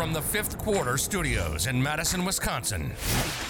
From 0.00 0.14
the 0.14 0.22
Fifth 0.22 0.56
Quarter 0.56 0.96
Studios 0.96 1.66
in 1.66 1.82
Madison, 1.82 2.24
Wisconsin, 2.24 2.90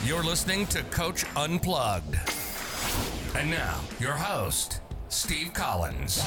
you're 0.04 0.24
listening 0.24 0.66
to 0.66 0.82
Coach 0.82 1.24
Unplugged. 1.36 2.16
And 3.36 3.52
now, 3.52 3.78
your 4.00 4.14
host, 4.14 4.80
Steve 5.06 5.52
Collins. 5.52 6.20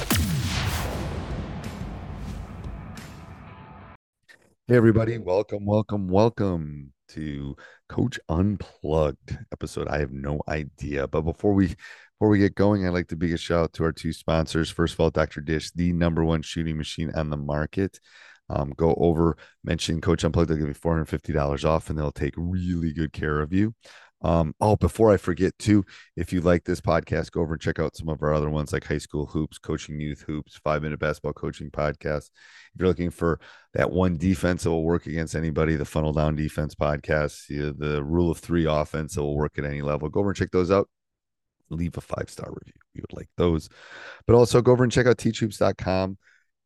Hey, 4.66 4.78
everybody. 4.78 5.18
Welcome, 5.18 5.66
welcome, 5.66 6.08
welcome 6.08 6.94
to 7.10 7.58
Coach 7.90 8.18
Unplugged 8.30 9.38
episode. 9.52 9.90
I 9.90 9.98
have 9.98 10.14
no 10.14 10.40
idea. 10.48 11.06
But 11.06 11.24
before 11.24 11.54
we 11.54 11.68
before 11.68 12.30
we 12.30 12.40
get 12.40 12.56
going, 12.56 12.88
I'd 12.88 12.94
like 12.94 13.10
to 13.10 13.18
big 13.18 13.34
a 13.34 13.38
shout 13.38 13.64
out 13.64 13.74
to 13.74 13.84
our 13.84 13.92
two 13.92 14.14
sponsors. 14.14 14.70
First 14.70 14.94
of 14.94 15.02
all, 15.02 15.10
Dr. 15.10 15.42
Dish, 15.42 15.72
the 15.72 15.92
number 15.92 16.24
one 16.24 16.44
shooting 16.44 16.78
machine 16.78 17.12
on 17.14 17.30
the 17.30 17.36
market. 17.36 18.00
Um, 18.50 18.74
go 18.76 18.94
over, 18.96 19.38
mention 19.64 20.02
Coach 20.02 20.24
Unplugged. 20.24 20.50
They'll 20.50 20.58
give 20.58 20.68
you 20.68 20.74
$450 20.74 21.66
off 21.66 21.90
and 21.90 21.98
they'll 21.98 22.12
take 22.12 22.34
really 22.38 22.94
good 22.94 23.14
care 23.14 23.40
of 23.40 23.54
you. 23.54 23.74
Um, 24.24 24.56
oh, 24.62 24.78
before 24.78 25.12
I 25.12 25.18
forget 25.18 25.58
too, 25.60 25.84
if 26.16 26.32
you 26.32 26.40
like 26.40 26.64
this 26.64 26.80
podcast, 26.80 27.32
go 27.32 27.42
over 27.42 27.54
and 27.54 27.62
check 27.62 27.78
out 27.78 27.96
some 27.96 28.08
of 28.08 28.24
our 28.24 28.34
other 28.34 28.50
ones 28.50 28.72
like 28.72 28.86
High 28.86 28.98
School 28.98 29.26
Hoops, 29.26 29.58
Coaching 29.58 30.00
Youth 30.00 30.22
Hoops, 30.22 30.56
Five 30.64 30.82
Minute 30.82 31.00
Basketball 31.00 31.34
Coaching 31.34 31.70
Podcast. 31.70 32.30
If 32.74 32.80
you're 32.80 32.88
looking 32.88 33.10
for 33.10 33.40
that 33.74 33.92
one 33.92 34.18
defense 34.18 34.64
that 34.64 34.72
will 34.72 34.86
work 34.86 35.08
against 35.08 35.36
anybody, 35.36 35.76
the 35.76 35.84
Funnel 35.84 36.14
Down 36.14 36.38
Defense 36.38 36.74
Podcast, 36.74 37.48
the, 37.48 37.74
the 37.78 38.02
Rule 38.02 38.32
of 38.32 38.38
Three 38.38 38.66
offense 38.66 39.16
that 39.16 39.24
will 39.24 39.36
work 39.36 39.58
at 39.58 39.66
any 39.66 39.82
level, 39.82 40.08
go 40.08 40.22
over 40.22 40.30
and 40.30 40.38
check 40.38 40.52
those 40.52 40.72
out. 40.72 40.88
Leave 41.70 41.98
a 41.98 42.02
five 42.02 42.30
star 42.30 42.50
review. 42.50 42.74
We 42.96 43.02
would 43.02 43.18
like 43.18 43.30
those. 43.36 43.68
But 44.26 44.36
also 44.36 44.62
go 44.62 44.72
over 44.72 44.84
and 44.84 44.92
check 44.92 45.08
out 45.08 45.18
teachhoops.com 45.18 46.18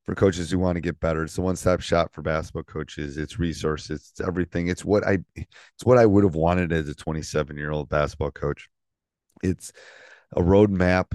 for 0.07 0.16
coaches 0.16 0.50
who 0.50 0.57
want 0.57 0.78
to 0.78 0.81
get 0.81 1.01
better. 1.01 1.23
It's 1.23 1.35
the 1.35 1.41
one-stop 1.41 1.81
shop 1.81 2.13
for 2.13 2.22
basketball 2.22 2.63
coaches. 2.63 3.18
It's 3.18 3.38
resources, 3.38 4.09
it's 4.12 4.25
everything. 4.25 4.69
It's 4.69 4.85
what 4.85 5.06
I 5.06 5.19
it's 5.35 5.84
what 5.84 5.97
I 5.97 6.06
would 6.06 6.23
have 6.23 6.35
wanted 6.35 6.72
as 6.72 6.88
a 6.90 6.95
27-year-old 6.95 7.90
basketball 7.90 8.31
coach. 8.31 8.69
It's 9.44 9.73
a 10.35 10.41
roadmap 10.41 11.07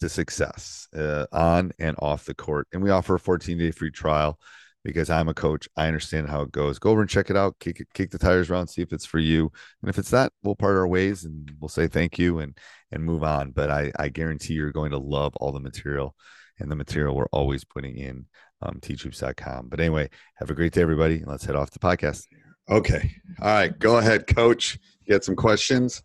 to 0.00 0.08
success 0.08 0.88
uh, 0.94 1.26
on 1.32 1.70
and 1.78 1.96
off 2.00 2.24
the 2.24 2.34
court. 2.34 2.66
And 2.72 2.82
we 2.82 2.90
offer 2.90 3.14
a 3.14 3.20
14-day 3.20 3.70
free 3.70 3.92
trial 3.92 4.38
because 4.82 5.08
I'm 5.08 5.28
a 5.28 5.34
coach. 5.34 5.68
I 5.76 5.86
understand 5.86 6.28
how 6.28 6.42
it 6.42 6.50
goes. 6.50 6.80
Go 6.80 6.90
over 6.90 7.02
and 7.02 7.10
check 7.10 7.30
it 7.30 7.36
out. 7.36 7.54
Kick 7.60 7.86
kick 7.94 8.10
the 8.10 8.18
tires 8.18 8.50
around, 8.50 8.66
see 8.66 8.82
if 8.82 8.92
it's 8.92 9.06
for 9.06 9.20
you. 9.20 9.52
And 9.82 9.88
if 9.88 9.98
it's 9.98 10.12
not, 10.12 10.32
we'll 10.42 10.56
part 10.56 10.76
our 10.76 10.88
ways 10.88 11.24
and 11.24 11.52
we'll 11.60 11.68
say 11.68 11.86
thank 11.86 12.18
you 12.18 12.40
and 12.40 12.58
and 12.90 13.04
move 13.04 13.22
on. 13.22 13.52
But 13.52 13.70
I 13.70 13.92
I 13.96 14.08
guarantee 14.08 14.54
you're 14.54 14.72
going 14.72 14.90
to 14.90 14.98
love 14.98 15.36
all 15.36 15.52
the 15.52 15.60
material 15.60 16.16
and 16.58 16.70
the 16.70 16.76
material 16.76 17.14
we're 17.14 17.26
always 17.32 17.64
putting 17.64 17.96
in 17.96 18.26
um, 18.62 18.78
teachhoops.com. 18.80 19.68
But 19.68 19.80
anyway, 19.80 20.08
have 20.36 20.50
a 20.50 20.54
great 20.54 20.72
day, 20.72 20.82
everybody. 20.82 21.22
Let's 21.24 21.44
head 21.44 21.56
off 21.56 21.70
the 21.70 21.78
podcast. 21.78 22.24
Okay. 22.68 23.12
All 23.40 23.48
right. 23.48 23.78
Go 23.78 23.98
ahead, 23.98 24.26
coach. 24.26 24.78
You 25.04 25.14
got 25.14 25.24
some 25.24 25.36
questions? 25.36 26.02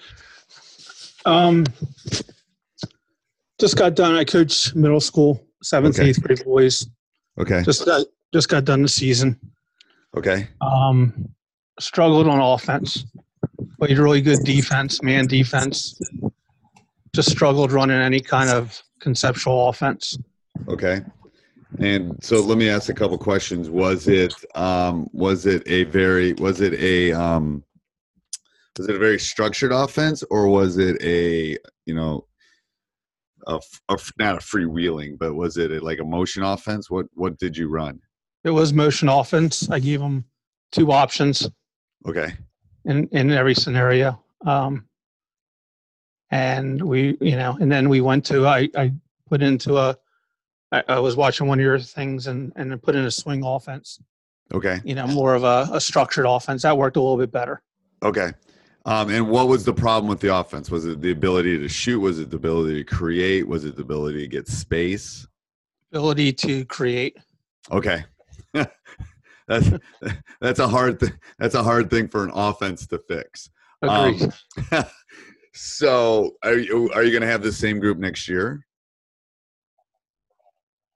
um, 1.24 1.64
just 3.60 3.76
got 3.76 3.94
done. 3.94 4.14
I 4.14 4.24
coach 4.24 4.74
middle 4.74 5.00
school, 5.00 5.46
seventh, 5.62 5.98
okay. 5.98 6.08
eighth 6.08 6.22
grade 6.22 6.44
boys. 6.44 6.86
Okay. 7.38 7.62
Just 7.62 7.84
got, 7.84 8.06
just 8.32 8.48
got 8.48 8.64
done 8.64 8.82
the 8.82 8.88
season. 8.88 9.38
Okay. 10.16 10.48
Um, 10.60 11.28
struggled 11.78 12.26
on 12.28 12.40
offense. 12.40 13.04
Played 13.78 13.98
really 13.98 14.22
good 14.22 14.40
defense, 14.44 15.02
man 15.02 15.26
defense. 15.26 16.00
Just 17.14 17.30
struggled 17.30 17.72
running 17.72 18.00
any 18.00 18.20
kind 18.20 18.50
of 18.50 18.80
conceptual 19.04 19.68
offense. 19.68 20.18
Okay. 20.66 21.02
And 21.78 22.16
so 22.22 22.40
let 22.40 22.56
me 22.56 22.68
ask 22.68 22.88
a 22.88 22.94
couple 22.94 23.18
questions. 23.18 23.68
Was 23.68 24.08
it 24.08 24.34
um, 24.54 25.08
was 25.12 25.46
it 25.46 25.62
a 25.66 25.84
very 25.84 26.32
was 26.34 26.60
it 26.60 26.74
a 26.74 27.12
um, 27.12 27.62
was 28.78 28.88
it 28.88 28.96
a 28.96 28.98
very 28.98 29.18
structured 29.18 29.72
offense 29.72 30.24
or 30.30 30.48
was 30.48 30.78
it 30.78 31.00
a 31.02 31.58
you 31.84 31.94
know 31.94 32.26
a, 33.46 33.60
a 33.88 33.98
not 34.18 34.36
a 34.36 34.38
freewheeling 34.38 35.18
but 35.18 35.34
was 35.34 35.56
it 35.58 35.70
a, 35.70 35.84
like 35.84 36.00
a 36.00 36.04
motion 36.04 36.42
offense? 36.42 36.90
What 36.90 37.06
what 37.14 37.38
did 37.38 37.56
you 37.56 37.68
run? 37.68 38.00
It 38.44 38.50
was 38.50 38.72
motion 38.72 39.08
offense. 39.08 39.68
I 39.70 39.80
gave 39.80 40.00
them 40.00 40.24
two 40.72 40.92
options. 40.92 41.48
Okay. 42.06 42.32
In 42.84 43.08
in 43.08 43.30
every 43.32 43.54
scenario. 43.54 44.22
Um, 44.46 44.86
and 46.30 46.82
we 46.82 47.16
you 47.20 47.36
know 47.36 47.56
and 47.60 47.70
then 47.70 47.88
we 47.88 48.00
went 48.00 48.24
to 48.24 48.46
i 48.46 48.68
i 48.76 48.92
put 49.28 49.42
into 49.42 49.76
a 49.76 49.96
I, 50.74 50.82
I 50.88 50.98
was 50.98 51.16
watching 51.16 51.46
one 51.46 51.58
of 51.60 51.64
your 51.64 51.78
things 51.78 52.26
and 52.26 52.52
and 52.56 52.82
put 52.82 52.96
in 52.96 53.04
a 53.04 53.10
swing 53.10 53.44
offense. 53.44 54.00
Okay. 54.52 54.80
You 54.84 54.94
know 54.94 55.06
more 55.06 55.34
of 55.34 55.44
a, 55.44 55.68
a 55.72 55.80
structured 55.80 56.26
offense. 56.26 56.62
That 56.62 56.76
worked 56.76 56.96
a 56.96 57.00
little 57.00 57.16
bit 57.16 57.30
better. 57.30 57.62
Okay. 58.02 58.32
Um, 58.86 59.08
and 59.08 59.30
what 59.30 59.48
was 59.48 59.64
the 59.64 59.72
problem 59.72 60.08
with 60.08 60.20
the 60.20 60.34
offense? 60.34 60.70
Was 60.70 60.84
it 60.84 61.00
the 61.00 61.10
ability 61.10 61.58
to 61.58 61.68
shoot? 61.68 62.00
Was 62.00 62.18
it 62.18 62.30
the 62.30 62.36
ability 62.36 62.74
to 62.74 62.84
create? 62.84 63.48
Was 63.48 63.64
it 63.64 63.76
the 63.76 63.82
ability 63.82 64.20
to 64.20 64.28
get 64.28 64.46
space? 64.46 65.26
Ability 65.92 66.32
to 66.34 66.64
create. 66.66 67.16
Okay. 67.70 68.04
That's 69.46 69.70
that's 70.40 70.58
a 70.58 70.66
hard 70.66 71.00
th- 71.00 71.12
that's 71.38 71.54
a 71.54 71.62
hard 71.62 71.90
thing 71.90 72.08
for 72.08 72.24
an 72.24 72.30
offense 72.32 72.86
to 72.86 72.98
fix. 72.98 73.50
Agreed. 73.82 74.32
Um, 74.72 74.84
So, 75.54 76.34
are 76.42 76.58
you 76.58 76.90
are 76.92 77.04
you 77.04 77.10
going 77.10 77.22
to 77.22 77.28
have 77.28 77.42
the 77.42 77.52
same 77.52 77.78
group 77.78 77.98
next 77.98 78.28
year? 78.28 78.66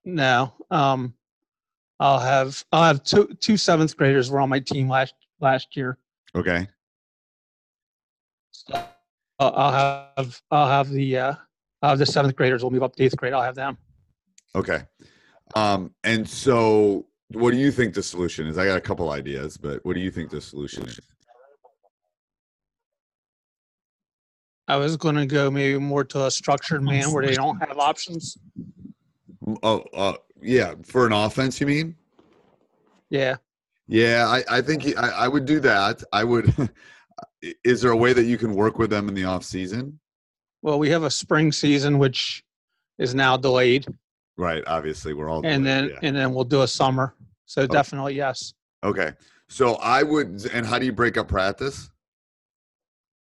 No. 0.05 0.53
Um, 0.71 1.15
I'll 2.01 2.19
have 2.19 2.65
I'll 2.73 2.85
have 2.85 3.05
two 3.05 3.29
two 3.41 3.57
seventh 3.57 3.97
graders 3.97 4.31
were 4.31 4.41
on 4.41 4.49
my 4.49 4.59
team 4.59 4.89
last 4.89 5.15
last 5.41 5.77
year. 5.77 5.99
Okay. 6.35 6.67
So 8.51 8.85
I'll 9.39 10.17
have 10.17 10.43
I'll 10.51 10.69
have 10.69 10.91
the 10.91 11.17
uh, 11.17 11.35
I'll 11.83 11.91
have 11.91 11.99
the 11.99 12.07
seventh 12.07 12.35
graders. 12.35 12.65
will 12.65 12.73
move 12.73 12.83
up 12.83 12.97
to 12.97 13.05
eighth 13.05 13.17
grade. 13.17 13.33
I'll 13.33 13.43
have 13.43 13.55
them. 13.55 13.79
Okay. 14.57 14.83
Um, 15.55 15.95
and 16.03 16.29
so, 16.29 17.07
what 17.33 17.53
do 17.53 17.59
you 17.59 17.71
think 17.71 17.95
the 17.95 18.03
solution 18.03 18.49
is? 18.49 18.59
I 18.59 18.67
got 18.67 18.77
a 18.77 18.81
couple 18.81 19.11
ideas, 19.11 19.57
but 19.57 19.85
what 19.85 19.95
do 19.95 20.01
you 20.01 20.11
think 20.11 20.31
the 20.31 20.41
solution 20.41 20.85
is? 20.85 21.01
I 24.69 24.77
was 24.77 24.97
going 24.97 25.17
to 25.17 25.27
go 25.27 25.51
maybe 25.51 25.79
more 25.79 26.05
to 26.05 26.27
a 26.27 26.31
structured 26.31 26.83
man 26.83 27.11
where 27.13 27.27
they 27.27 27.35
don't 27.35 27.59
have 27.59 27.79
options. 27.79 28.37
Oh, 29.63 29.83
uh, 29.95 30.15
yeah, 30.41 30.75
for 30.85 31.07
an 31.07 31.13
offense, 31.13 31.61
you 31.61 31.67
mean? 31.67 31.97
Yeah. 33.11 33.37
Yeah, 33.87 34.27
I, 34.29 34.59
I 34.59 34.61
think 34.61 34.83
he, 34.83 34.95
I, 34.95 35.25
I 35.25 35.29
would 35.29 35.47
do 35.47 35.59
that. 35.61 36.03
I 36.13 36.23
would. 36.23 36.55
is 37.65 37.81
there 37.81 37.93
a 37.93 37.97
way 37.97 38.13
that 38.13 38.25
you 38.25 38.37
can 38.37 38.55
work 38.55 38.79
with 38.79 38.91
them 38.91 39.09
in 39.09 39.15
the 39.15 39.25
off 39.25 39.43
season? 39.43 39.99
Well, 40.61 40.79
we 40.79 40.91
have 40.91 41.05
a 41.05 41.11
spring 41.11 41.51
season 41.51 41.99
which 41.99 42.45
is 42.99 43.15
now 43.15 43.37
delayed, 43.37 43.87
Right. 44.39 44.63
Obviously, 44.69 45.15
we're 45.15 45.29
all. 45.29 45.45
and 45.45 45.65
delayed, 45.65 45.65
then 45.65 45.89
yeah. 45.91 45.99
and 46.03 46.17
then 46.17 46.33
we'll 46.33 46.45
do 46.45 46.63
a 46.63 46.69
summer. 46.69 47.15
So 47.47 47.67
definitely 47.67 48.15
yes. 48.15 48.55
Okay. 48.85 49.13
So 49.49 49.75
I 49.77 50.05
would. 50.05 50.47
And 50.53 50.65
how 50.65 50.79
do 50.79 50.87
you 50.87 50.93
break 50.93 51.19
up 51.19 51.29
practice? 51.29 51.91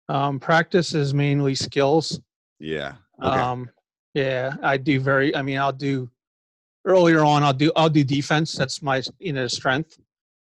Um, 0.09 0.41
practice 0.41 0.95
is 0.95 1.13
mainly 1.13 1.55
skills. 1.55 2.21
Yeah. 2.59 2.95
Okay. 3.23 3.39
Um, 3.41 3.71
yeah, 4.15 4.55
I 4.63 4.77
do 4.77 5.01
very. 5.01 5.35
I 5.37 5.43
mean, 5.43 5.59
I'll 5.59 5.73
do 5.73 6.11
earlier 6.87 7.25
on. 7.25 7.43
I'll 7.43 7.53
do 7.53 7.71
I'll 7.77 7.91
do 7.91 8.03
defense. 8.05 8.55
That's 8.55 8.83
my 8.83 9.03
you 9.19 9.33
know 9.33 9.47
strength. 9.47 9.99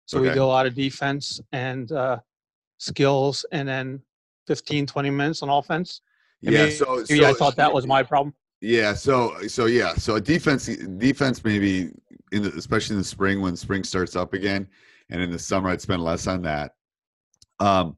So 0.06 0.20
we 0.20 0.30
do 0.32 0.42
a 0.42 0.44
lot 0.44 0.66
of 0.66 0.74
defense 0.74 1.40
and 1.52 1.92
uh, 1.92 2.18
skills, 2.78 3.44
and 3.52 3.68
then 3.68 4.02
15, 4.48 4.84
20 4.86 5.10
minutes 5.10 5.40
on 5.42 5.48
offense. 5.48 6.00
And 6.42 6.52
yeah. 6.52 6.62
maybe- 6.64 6.74
So, 6.74 7.04
maybe 7.08 7.24
I 7.24 7.32
thought 7.32 7.54
that 7.56 7.72
was 7.72 7.86
my 7.86 8.02
problem. 8.02 8.34
Yeah, 8.60 8.92
so 8.94 9.46
so 9.46 9.66
yeah, 9.66 9.94
so 9.94 10.16
a 10.16 10.20
defense 10.20 10.66
defense 10.66 11.44
maybe 11.44 11.92
in 12.32 12.42
the, 12.42 12.52
especially 12.56 12.94
in 12.94 13.00
the 13.00 13.04
spring 13.06 13.40
when 13.40 13.54
spring 13.56 13.84
starts 13.84 14.16
up 14.16 14.34
again, 14.34 14.66
and 15.10 15.22
in 15.22 15.30
the 15.30 15.38
summer 15.38 15.68
I'd 15.70 15.80
spend 15.80 16.02
less 16.02 16.26
on 16.26 16.42
that. 16.42 16.72
Um, 17.60 17.96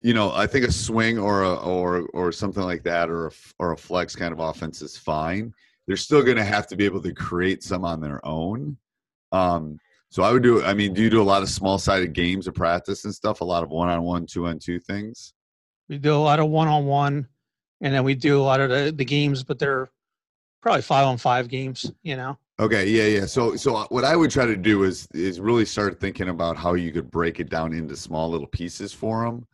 you 0.00 0.14
know, 0.14 0.32
I 0.32 0.46
think 0.46 0.66
a 0.66 0.72
swing 0.72 1.18
or 1.18 1.42
a 1.42 1.54
or 1.56 2.08
or 2.14 2.30
something 2.32 2.62
like 2.62 2.82
that, 2.84 3.10
or 3.10 3.28
a 3.28 3.30
or 3.58 3.72
a 3.72 3.76
flex 3.76 4.14
kind 4.14 4.32
of 4.32 4.40
offense 4.40 4.80
is 4.82 4.96
fine. 4.96 5.52
They're 5.86 5.96
still 5.96 6.22
going 6.22 6.36
to 6.36 6.44
have 6.44 6.66
to 6.68 6.76
be 6.76 6.84
able 6.84 7.02
to 7.02 7.12
create 7.12 7.62
some 7.62 7.84
on 7.84 8.00
their 8.00 8.24
own. 8.24 8.76
Um, 9.32 9.78
so 10.10 10.22
I 10.22 10.32
would 10.32 10.42
do. 10.42 10.62
I 10.62 10.74
mean, 10.74 10.94
do 10.94 11.02
you 11.02 11.10
do 11.10 11.20
a 11.20 11.24
lot 11.24 11.42
of 11.42 11.48
small 11.48 11.78
sided 11.78 12.12
games 12.12 12.46
of 12.46 12.54
practice 12.54 13.04
and 13.04 13.14
stuff? 13.14 13.40
A 13.40 13.44
lot 13.44 13.62
of 13.62 13.70
one 13.70 13.88
on 13.88 14.02
one, 14.02 14.26
two 14.26 14.46
on 14.46 14.58
two 14.58 14.78
things. 14.78 15.34
We 15.88 15.98
do 15.98 16.14
a 16.14 16.16
lot 16.16 16.40
of 16.40 16.48
one 16.48 16.68
on 16.68 16.86
one, 16.86 17.26
and 17.80 17.92
then 17.92 18.04
we 18.04 18.14
do 18.14 18.40
a 18.40 18.42
lot 18.42 18.60
of 18.60 18.70
the, 18.70 18.92
the 18.94 19.04
games, 19.04 19.42
but 19.42 19.58
they're 19.58 19.90
probably 20.62 20.82
five 20.82 21.06
on 21.06 21.16
five 21.18 21.48
games. 21.48 21.90
You 22.02 22.16
know. 22.16 22.38
Okay, 22.60 22.88
yeah, 22.88 23.04
yeah. 23.04 23.26
So, 23.26 23.54
so 23.54 23.86
what 23.90 24.04
I 24.04 24.16
would 24.16 24.30
try 24.30 24.44
to 24.44 24.56
do 24.56 24.82
is 24.82 25.06
is 25.14 25.40
really 25.40 25.64
start 25.64 26.00
thinking 26.00 26.28
about 26.28 26.56
how 26.56 26.74
you 26.74 26.92
could 26.92 27.10
break 27.10 27.38
it 27.40 27.50
down 27.50 27.72
into 27.72 27.96
small 27.96 28.30
little 28.30 28.48
pieces 28.48 28.92
for 28.92 29.24
them. 29.24 29.46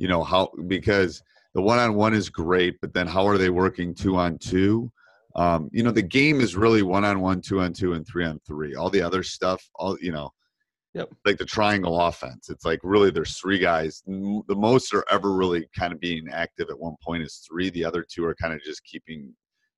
You 0.00 0.08
know 0.08 0.24
how 0.24 0.50
because 0.66 1.22
the 1.52 1.60
one 1.60 1.78
on 1.78 1.94
one 1.94 2.14
is 2.14 2.30
great, 2.30 2.80
but 2.80 2.94
then 2.94 3.06
how 3.06 3.26
are 3.26 3.36
they 3.36 3.50
working 3.50 3.94
two 3.94 4.16
on 4.16 4.38
two? 4.38 4.90
Um, 5.36 5.68
you 5.72 5.82
know, 5.82 5.90
the 5.90 6.00
game 6.02 6.40
is 6.40 6.56
really 6.56 6.82
one 6.82 7.04
on 7.04 7.20
one, 7.20 7.42
two 7.42 7.60
on 7.60 7.74
two, 7.74 7.92
and 7.92 8.06
three 8.06 8.24
on 8.24 8.40
three. 8.46 8.74
All 8.74 8.88
the 8.88 9.02
other 9.02 9.22
stuff, 9.22 9.62
all 9.74 9.98
you 10.00 10.10
know, 10.10 10.30
Yep. 10.94 11.10
like 11.26 11.36
the 11.36 11.44
triangle 11.44 12.00
offense. 12.00 12.48
It's 12.48 12.64
like 12.64 12.80
really 12.82 13.10
there's 13.10 13.38
three 13.38 13.58
guys. 13.58 14.02
The 14.06 14.56
most 14.56 14.94
are 14.94 15.04
ever 15.10 15.32
really 15.32 15.68
kind 15.78 15.92
of 15.92 16.00
being 16.00 16.26
active 16.32 16.70
at 16.70 16.80
one 16.80 16.96
point 17.04 17.22
is 17.22 17.46
three. 17.46 17.68
The 17.68 17.84
other 17.84 18.02
two 18.08 18.24
are 18.24 18.34
kind 18.34 18.54
of 18.54 18.60
just 18.62 18.82
keeping 18.84 19.34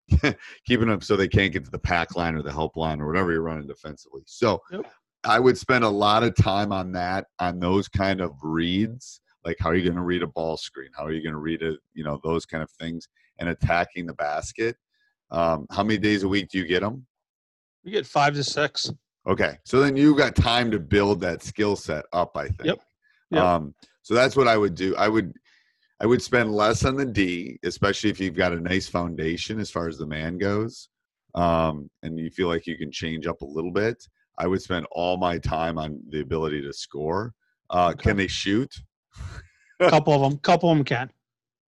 keeping 0.66 0.88
them 0.88 1.00
so 1.00 1.16
they 1.16 1.28
can't 1.28 1.52
get 1.52 1.64
to 1.64 1.70
the 1.70 1.78
pack 1.78 2.14
line 2.16 2.36
or 2.36 2.42
the 2.42 2.52
help 2.52 2.76
line 2.76 3.00
or 3.00 3.08
whatever 3.08 3.32
you're 3.32 3.42
running 3.42 3.66
defensively. 3.66 4.22
So 4.26 4.60
I 5.24 5.38
would 5.40 5.58
spend 5.58 5.84
a 5.84 5.88
lot 5.88 6.22
of 6.22 6.34
time 6.36 6.72
on 6.72 6.92
that, 6.92 7.26
on 7.40 7.58
those 7.58 7.88
kind 7.88 8.20
of 8.20 8.32
reads. 8.42 9.20
Like 9.44 9.56
how 9.58 9.70
are 9.70 9.74
you 9.74 9.84
going 9.84 9.96
to 9.96 10.02
read 10.02 10.22
a 10.22 10.26
ball 10.26 10.56
screen? 10.56 10.90
How 10.96 11.04
are 11.04 11.12
you 11.12 11.22
going 11.22 11.34
to 11.34 11.40
read 11.40 11.62
it? 11.62 11.78
You 11.94 12.04
know, 12.04 12.20
those 12.22 12.46
kind 12.46 12.62
of 12.62 12.70
things 12.70 13.08
and 13.38 13.48
attacking 13.48 14.06
the 14.06 14.14
basket. 14.14 14.76
Um, 15.30 15.66
how 15.70 15.82
many 15.82 15.98
days 15.98 16.22
a 16.22 16.28
week 16.28 16.50
do 16.50 16.58
you 16.58 16.66
get 16.66 16.80
them? 16.80 17.06
We 17.84 17.90
get 17.90 18.06
five 18.06 18.34
to 18.34 18.44
six. 18.44 18.92
Okay. 19.26 19.58
So 19.64 19.80
then 19.80 19.96
you've 19.96 20.18
got 20.18 20.36
time 20.36 20.70
to 20.70 20.78
build 20.78 21.20
that 21.20 21.42
skill 21.42 21.76
set 21.76 22.04
up, 22.12 22.36
I 22.36 22.48
think. 22.48 22.64
Yep. 22.64 22.80
Yep. 23.30 23.42
Um, 23.42 23.74
so 24.02 24.14
that's 24.14 24.36
what 24.36 24.48
I 24.48 24.56
would 24.56 24.74
do. 24.74 24.94
I 24.96 25.08
would 25.08 25.32
I 26.00 26.06
would 26.06 26.20
spend 26.20 26.52
less 26.52 26.84
on 26.84 26.96
the 26.96 27.06
D, 27.06 27.58
especially 27.62 28.10
if 28.10 28.18
you've 28.18 28.34
got 28.34 28.52
a 28.52 28.60
nice 28.60 28.88
foundation 28.88 29.60
as 29.60 29.70
far 29.70 29.86
as 29.86 29.98
the 29.98 30.06
man 30.06 30.36
goes. 30.36 30.88
Um, 31.34 31.88
and 32.02 32.18
you 32.18 32.28
feel 32.28 32.48
like 32.48 32.66
you 32.66 32.76
can 32.76 32.90
change 32.90 33.26
up 33.26 33.40
a 33.40 33.46
little 33.46 33.70
bit. 33.70 34.04
I 34.36 34.48
would 34.48 34.60
spend 34.60 34.86
all 34.90 35.16
my 35.16 35.38
time 35.38 35.78
on 35.78 36.00
the 36.08 36.20
ability 36.20 36.60
to 36.62 36.72
score. 36.72 37.32
Uh, 37.70 37.92
Can 37.92 38.16
they 38.16 38.26
shoot? 38.26 38.74
A 39.80 39.90
couple 39.90 40.12
of 40.14 40.20
them, 40.22 40.38
couple 40.40 40.70
of 40.70 40.76
them 40.76 40.84
can, 40.84 41.10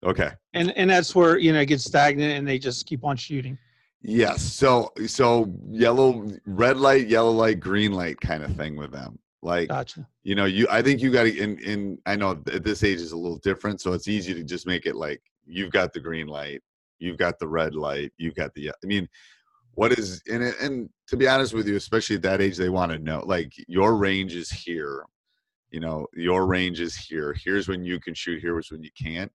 Okay. 0.04 0.32
and 0.54 0.72
and 0.78 0.90
that's 0.90 1.16
where 1.16 1.38
you 1.38 1.52
know 1.54 1.62
it 1.62 1.66
gets 1.66 1.84
stagnant, 1.86 2.38
and 2.38 2.48
they 2.48 2.60
just 2.60 2.86
keep 2.86 3.04
on 3.04 3.18
shooting. 3.18 3.58
Yes. 4.02 4.42
So 4.44 4.92
so 5.08 5.52
yellow, 5.70 6.28
red 6.46 6.78
light, 6.78 7.08
yellow 7.08 7.32
light, 7.32 7.60
green 7.60 7.92
light 7.94 8.20
kind 8.22 8.44
of 8.44 8.56
thing 8.56 8.76
with 8.76 8.92
them. 8.92 9.18
Like 9.42 9.70
Gotcha. 9.70 10.08
you 10.24 10.36
know, 10.36 10.46
you 10.46 10.68
I 10.70 10.82
think 10.82 11.02
you 11.02 11.12
got 11.12 11.24
to 11.24 11.36
in 11.38 11.58
in 11.60 11.98
I 12.06 12.16
know 12.16 12.32
at 12.52 12.64
this 12.64 12.84
age 12.84 13.00
is 13.00 13.14
a 13.14 13.18
little 13.18 13.40
different, 13.40 13.82
so 13.82 13.94
it's 13.94 14.08
easy 14.08 14.34
to 14.34 14.44
just 14.44 14.68
make 14.68 14.86
it 14.86 14.96
like 14.96 15.22
you've 15.46 15.72
got 15.72 15.92
the 15.94 16.00
green 16.00 16.28
light, 16.28 16.62
you've 17.00 17.18
got 17.18 17.40
the 17.40 17.48
red 17.48 17.74
light, 17.76 18.12
you've 18.18 18.36
got 18.36 18.54
the 18.54 18.70
I 18.70 18.86
mean, 18.86 19.08
what 19.74 19.92
is 19.94 20.22
and 20.32 20.44
it- 20.44 20.60
and 20.62 20.90
to 21.08 21.18
be 21.18 21.28
honest 21.28 21.54
with 21.54 21.68
you, 21.68 21.76
especially 21.78 22.18
at 22.18 22.22
that 22.24 22.42
age, 22.42 22.58
they 22.58 22.70
want 22.70 22.92
to 22.92 23.00
know 23.00 23.24
like 23.26 23.52
your 23.68 23.96
range 23.96 24.36
is 24.36 24.50
here. 24.52 25.04
You 25.74 25.80
know, 25.80 26.08
your 26.14 26.46
range 26.46 26.80
is 26.80 26.96
here. 26.96 27.36
Here's 27.44 27.68
when 27.68 27.84
you 27.84 28.00
can 28.00 28.14
shoot. 28.14 28.42
Here's 28.42 28.72
when 28.72 28.84
you 28.84 28.92
can't. 28.98 29.32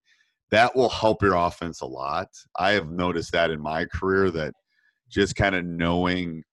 That 0.51 0.75
will 0.75 0.89
help 0.89 1.21
your 1.21 1.35
offense 1.35 1.81
a 1.81 1.87
lot. 1.87 2.29
I 2.57 2.71
have 2.71 2.91
noticed 2.91 3.33
that 3.33 3.51
in 3.51 3.61
my 3.61 3.85
career 3.85 4.31
that 4.31 4.55
just 5.11 5.35
kind 5.35 5.57
of 5.57 5.65
knowing 5.65 6.45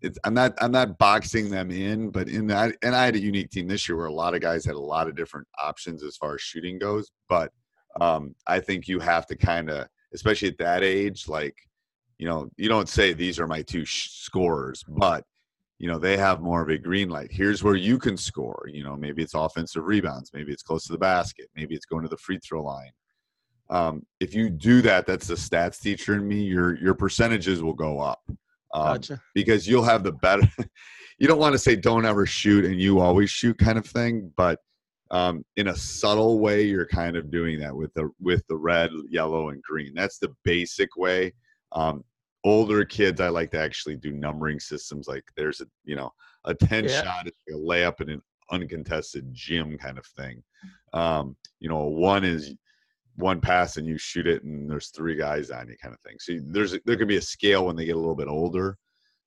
it's 0.00 0.18
I'm 0.24 0.32
not 0.32 0.54
I'm 0.60 0.72
not 0.72 0.98
boxing 0.98 1.50
them 1.50 1.70
in, 1.70 2.08
but 2.10 2.28
in 2.28 2.46
that 2.48 2.74
and 2.82 2.96
I 2.96 3.04
had 3.04 3.14
a 3.14 3.20
unique 3.20 3.50
team 3.50 3.68
this 3.68 3.86
year 3.86 3.98
where 3.98 4.06
a 4.06 4.12
lot 4.12 4.34
of 4.34 4.40
guys 4.40 4.64
had 4.64 4.76
a 4.76 4.80
lot 4.80 5.08
of 5.08 5.14
different 5.14 5.46
options 5.62 6.02
as 6.02 6.16
far 6.16 6.34
as 6.34 6.40
shooting 6.40 6.78
goes. 6.78 7.10
But 7.28 7.52
um, 8.00 8.34
I 8.46 8.60
think 8.60 8.88
you 8.88 8.98
have 8.98 9.26
to 9.26 9.36
kind 9.36 9.68
of, 9.68 9.88
especially 10.14 10.48
at 10.48 10.58
that 10.58 10.82
age, 10.82 11.28
like 11.28 11.54
you 12.18 12.26
know, 12.26 12.48
you 12.56 12.70
don't 12.70 12.88
say 12.88 13.12
these 13.12 13.38
are 13.38 13.46
my 13.46 13.60
two 13.60 13.84
sh- 13.84 14.08
scorers, 14.10 14.84
but 14.88 15.24
you 15.82 15.88
know 15.88 15.98
they 15.98 16.16
have 16.16 16.40
more 16.40 16.62
of 16.62 16.68
a 16.68 16.78
green 16.78 17.10
light. 17.10 17.32
Here's 17.32 17.64
where 17.64 17.74
you 17.74 17.98
can 17.98 18.16
score. 18.16 18.66
You 18.72 18.84
know, 18.84 18.96
maybe 18.96 19.20
it's 19.20 19.34
offensive 19.34 19.84
rebounds, 19.84 20.30
maybe 20.32 20.52
it's 20.52 20.62
close 20.62 20.86
to 20.86 20.92
the 20.92 20.98
basket, 20.98 21.50
maybe 21.56 21.74
it's 21.74 21.86
going 21.86 22.04
to 22.04 22.08
the 22.08 22.16
free 22.16 22.38
throw 22.38 22.62
line. 22.62 22.92
Um, 23.68 24.06
if 24.20 24.32
you 24.32 24.48
do 24.48 24.80
that, 24.82 25.06
that's 25.06 25.26
the 25.26 25.34
stats 25.34 25.80
teacher 25.80 26.14
in 26.14 26.26
me. 26.26 26.40
Your 26.40 26.76
your 26.76 26.94
percentages 26.94 27.64
will 27.64 27.74
go 27.74 27.98
up 27.98 28.20
um, 28.72 28.94
Gotcha. 28.94 29.20
because 29.34 29.66
you'll 29.66 29.82
have 29.82 30.04
the 30.04 30.12
better. 30.12 30.48
you 31.18 31.26
don't 31.26 31.40
want 31.40 31.52
to 31.52 31.58
say 31.58 31.74
don't 31.74 32.06
ever 32.06 32.26
shoot 32.26 32.64
and 32.64 32.80
you 32.80 33.00
always 33.00 33.28
shoot 33.28 33.58
kind 33.58 33.76
of 33.76 33.84
thing, 33.84 34.32
but 34.36 34.60
um, 35.10 35.44
in 35.56 35.66
a 35.66 35.76
subtle 35.76 36.38
way, 36.38 36.62
you're 36.62 36.86
kind 36.86 37.16
of 37.16 37.28
doing 37.28 37.58
that 37.58 37.74
with 37.74 37.92
the 37.94 38.08
with 38.20 38.46
the 38.46 38.56
red, 38.56 38.92
yellow, 39.08 39.48
and 39.48 39.60
green. 39.64 39.94
That's 39.94 40.18
the 40.18 40.32
basic 40.44 40.96
way. 40.96 41.32
Um, 41.72 42.04
older 42.44 42.84
kids, 42.84 43.20
I 43.20 43.28
like 43.28 43.50
to 43.52 43.60
actually 43.60 43.96
do 43.96 44.12
numbering 44.12 44.60
systems. 44.60 45.08
Like 45.08 45.24
there's 45.36 45.60
a 45.60 45.66
you 45.84 45.96
know 45.96 46.12
a 46.44 46.54
ten 46.54 46.84
Yeah. 46.84 47.02
shot 47.02 47.26
is 47.26 47.32
a 47.50 47.56
layup 47.56 48.00
in 48.00 48.10
an 48.10 48.22
uncontested 48.50 49.32
gym 49.32 49.78
kind 49.78 49.98
of 49.98 50.06
thing. 50.06 50.42
Um, 50.92 51.36
you 51.60 51.68
know, 51.68 51.84
one 51.84 52.24
is 52.24 52.54
one 53.16 53.40
pass 53.40 53.76
and 53.76 53.86
you 53.86 53.98
shoot 53.98 54.26
it 54.26 54.42
and 54.44 54.68
there's 54.70 54.88
three 54.88 55.14
guys 55.16 55.50
on 55.50 55.68
you 55.68 55.76
kind 55.82 55.94
of 55.94 56.00
thing. 56.00 56.16
So 56.18 56.38
there's 56.46 56.76
there 56.84 56.96
could 56.96 57.08
be 57.08 57.18
a 57.18 57.22
scale 57.22 57.66
when 57.66 57.76
they 57.76 57.84
get 57.84 57.96
a 57.96 57.98
little 57.98 58.14
bit 58.14 58.28
older, 58.28 58.78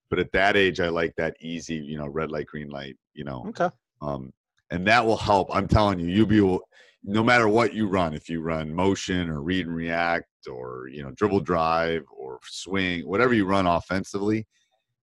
but 0.10 0.19
at 0.19 0.31
that 0.31 0.57
age, 0.57 0.79
I 0.79 0.89
like 0.89 1.13
that 1.17 1.36
easy, 1.39 1.75
you 1.75 1.98
know, 1.98 2.07
red 2.07 2.31
light, 2.31 2.48
green 2.48 2.69
light, 2.69 2.98
you 3.13 3.24
know, 3.24 3.45
Okay. 3.48 3.69
um, 4.01 4.34
and 4.72 4.86
that 4.88 5.05
will 5.05 5.17
help. 5.17 5.55
I'm 5.55 5.67
telling 5.67 6.00
you, 6.00 6.07
you'll 6.07 6.25
be 6.25 6.38
able, 6.38 6.62
no 7.05 7.24
matter 7.24 7.47
what 7.47 7.74
you 7.74 7.88
run, 7.88 8.13
if 8.13 8.29
you 8.29 8.41
run 8.41 8.74
motion 8.74 9.29
or 9.29 9.41
read 9.41 9.67
and 9.67 9.75
react 9.75 10.27
or 10.50 10.88
you 10.91 11.03
know 11.03 11.12
dribble 11.12 11.41
drive 11.41 12.03
or 12.15 12.39
swing, 12.43 13.07
whatever 13.07 13.33
you 13.33 13.45
run 13.45 13.67
offensively, 13.67 14.47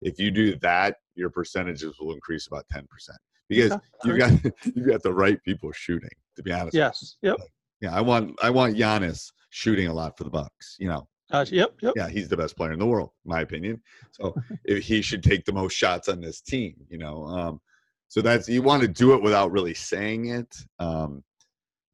if 0.01 0.19
you 0.19 0.31
do 0.31 0.57
that, 0.57 0.97
your 1.15 1.31
percentages 1.31 1.97
will 2.01 2.13
increase 2.13 2.47
about 2.47 2.65
ten 2.71 2.87
percent 2.89 3.19
because 3.49 3.79
you 4.05 4.19
got 4.19 4.33
you 4.75 4.85
got 4.85 5.03
the 5.03 5.13
right 5.13 5.43
people 5.45 5.71
shooting. 5.73 6.11
To 6.37 6.43
be 6.43 6.53
honest. 6.53 6.75
Yes. 6.75 7.17
Yep. 7.23 7.37
Yeah, 7.81 7.95
I 7.95 8.01
want 8.01 8.39
I 8.43 8.51
want 8.51 8.77
Giannis 8.77 9.31
shooting 9.51 9.89
a 9.89 9.93
lot 9.93 10.17
for 10.17 10.25
the 10.25 10.31
Bucks. 10.31 10.77
You 10.79 10.89
know, 10.89 11.07
Gotcha. 11.31 11.55
Yep. 11.55 11.75
Yep. 11.81 11.93
yeah, 11.97 12.09
he's 12.09 12.29
the 12.29 12.37
best 12.37 12.57
player 12.57 12.73
in 12.73 12.79
the 12.79 12.87
world, 12.87 13.11
in 13.25 13.31
my 13.31 13.41
opinion. 13.41 13.81
So 14.11 14.35
if 14.65 14.85
he 14.85 15.01
should 15.01 15.23
take 15.23 15.45
the 15.45 15.53
most 15.53 15.75
shots 15.75 16.09
on 16.09 16.21
this 16.21 16.41
team. 16.43 16.75
You 16.89 16.99
know, 16.99 17.25
um, 17.27 17.61
so 18.09 18.21
that's 18.21 18.49
you 18.49 18.61
want 18.61 18.83
to 18.83 18.89
do 18.89 19.15
it 19.15 19.23
without 19.23 19.51
really 19.51 19.73
saying 19.73 20.27
it, 20.27 20.55
um, 20.79 21.25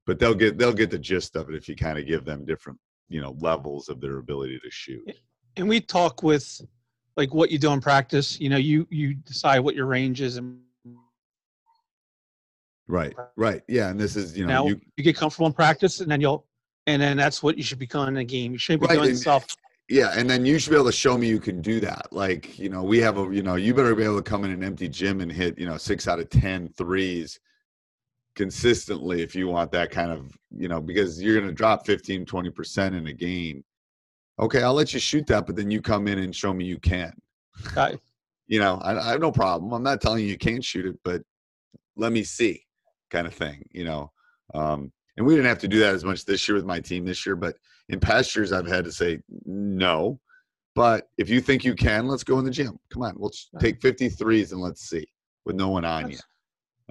but 0.09 0.19
they'll 0.19 0.35
get 0.35 0.57
they'll 0.57 0.73
get 0.73 0.91
the 0.91 0.99
gist 0.99 1.37
of 1.37 1.51
it 1.51 1.55
if 1.55 1.69
you 1.69 1.77
kind 1.77 1.99
of 1.99 2.07
give 2.07 2.25
them 2.25 2.47
different 2.47 2.79
you 3.11 3.21
know 3.21 3.37
levels 3.41 3.91
of 3.91 4.01
their 4.01 4.17
ability 4.17 4.59
to 4.59 4.71
shoot. 4.71 5.03
And 5.57 5.69
we 5.69 5.81
talk 5.81 6.23
with 6.23 6.63
like 7.19 7.35
what 7.35 7.51
you 7.51 7.59
do 7.59 7.71
in 7.73 7.81
practice. 7.81 8.41
You 8.41 8.49
know, 8.49 8.57
you 8.57 8.87
you 8.91 9.13
decide 9.15 9.59
what 9.61 9.75
your 9.77 9.85
range 9.87 10.23
is, 10.23 10.39
and 10.39 10.59
Right, 12.91 13.15
right, 13.37 13.61
yeah, 13.69 13.91
and 13.91 14.01
this 14.01 14.17
is 14.17 14.37
you 14.37 14.47
know 14.47 14.53
now 14.53 14.67
you 14.67 14.81
you, 14.97 15.05
get 15.05 15.15
comfortable 15.15 15.47
in 15.47 15.53
practice, 15.53 16.01
and 16.01 16.11
then 16.11 16.23
you'll 16.23 16.47
and 16.87 17.03
then 17.03 17.19
that's 17.19 17.43
what 17.43 17.59
you 17.59 17.63
should 17.63 17.79
be 17.79 17.87
doing 17.87 18.09
in 18.09 18.17
a 18.17 18.25
game. 18.25 18.53
You 18.53 18.59
shouldn't 18.59 18.81
be 18.81 18.87
Right, 18.89 18.95
doing 18.95 19.11
and- 19.11 19.19
stuff 19.19 19.47
Yeah, 19.91 20.15
and 20.17 20.29
then 20.31 20.47
you 20.47 20.59
should 20.59 20.71
be 20.71 20.77
able 20.77 20.87
to 20.87 20.93
show 20.93 21.19
me 21.19 21.29
you 21.29 21.39
can 21.39 21.61
do 21.61 21.81
that. 21.81 22.07
Like, 22.13 22.59
you 22.59 22.71
know, 22.71 22.83
we 22.83 22.99
have 23.01 23.19
a, 23.19 23.29
you 23.35 23.43
know, 23.43 23.57
you 23.57 23.75
better 23.75 23.95
be 23.95 24.05
able 24.05 24.17
to 24.17 24.23
come 24.23 24.45
in 24.45 24.51
an 24.53 24.65
empty 24.65 24.89
gym 24.89 25.21
and 25.21 25.31
hit, 25.31 25.59
you 25.59 25.67
know, 25.67 25.77
six 25.77 26.09
out 26.09 26.19
of 26.19 26.31
10 26.31 26.71
threes 26.79 27.41
consistently 28.39 29.21
if 29.21 29.35
you 29.35 29.49
want 29.49 29.73
that 29.73 29.91
kind 29.91 30.13
of, 30.13 30.31
you 30.57 30.69
know, 30.69 30.81
because 30.81 31.21
you're 31.21 31.35
going 31.35 31.49
to 31.49 31.53
drop 31.53 31.85
15, 31.85 32.25
20% 32.25 32.97
in 32.97 33.09
a 33.09 33.13
game. 33.13 33.65
Okay, 34.39 34.63
I'll 34.63 34.75
let 34.75 34.95
you 34.95 35.01
shoot 35.01 35.27
that, 35.27 35.45
but 35.45 35.57
then 35.57 35.73
you 35.73 35.83
come 35.83 36.07
in 36.07 36.21
and 36.21 36.35
show 36.35 36.55
me 36.55 36.65
you 36.65 36.79
can. 36.79 37.13
I, 37.77 37.99
You 38.51 38.61
know, 38.61 38.77
I, 38.77 38.99
I 38.99 39.11
have 39.11 39.21
no 39.21 39.31
problem. 39.31 39.73
I'm 39.73 39.83
not 39.83 40.01
telling 40.01 40.25
you 40.25 40.31
you 40.31 40.39
can't 40.39 40.65
shoot 40.65 40.87
it, 40.87 40.99
but 41.05 41.21
let 41.97 42.13
me 42.13 42.23
see 42.23 42.65
kind 43.11 43.27
of 43.27 43.35
thing, 43.35 43.63
you 43.73 43.85
know. 43.85 44.11
Um, 44.55 44.91
and 45.19 45.27
we 45.27 45.35
didn't 45.35 45.49
have 45.49 45.59
to 45.59 45.69
do 45.69 45.81
that 45.81 45.95
as 45.95 46.03
much 46.03 46.25
this 46.25 46.49
year 46.49 46.55
with 46.55 46.65
my 46.65 46.81
team 46.81 47.05
this 47.05 47.27
year, 47.27 47.37
but 47.37 47.57
in 47.91 48.01
past 48.01 48.35
years 48.35 48.53
I've 48.53 48.67
had 48.67 48.85
to 48.87 48.93
say 48.93 49.19
no. 49.45 50.19
But 50.75 51.11
if 51.19 51.29
you 51.29 51.43
think 51.43 51.63
you 51.63 51.75
can, 51.75 52.07
let's 52.07 52.25
go 52.25 52.39
in 52.39 52.47
the 52.47 52.51
gym. 52.51 52.79
Come 52.91 53.03
on, 53.03 53.17
we'll 53.19 53.33
take 53.59 53.81
53s 53.81 54.53
and 54.53 54.63
let's 54.63 54.89
see 54.89 55.07
with 55.45 55.57
no 55.57 55.69
one 55.69 55.85
on 55.85 56.11
you. 56.11 56.19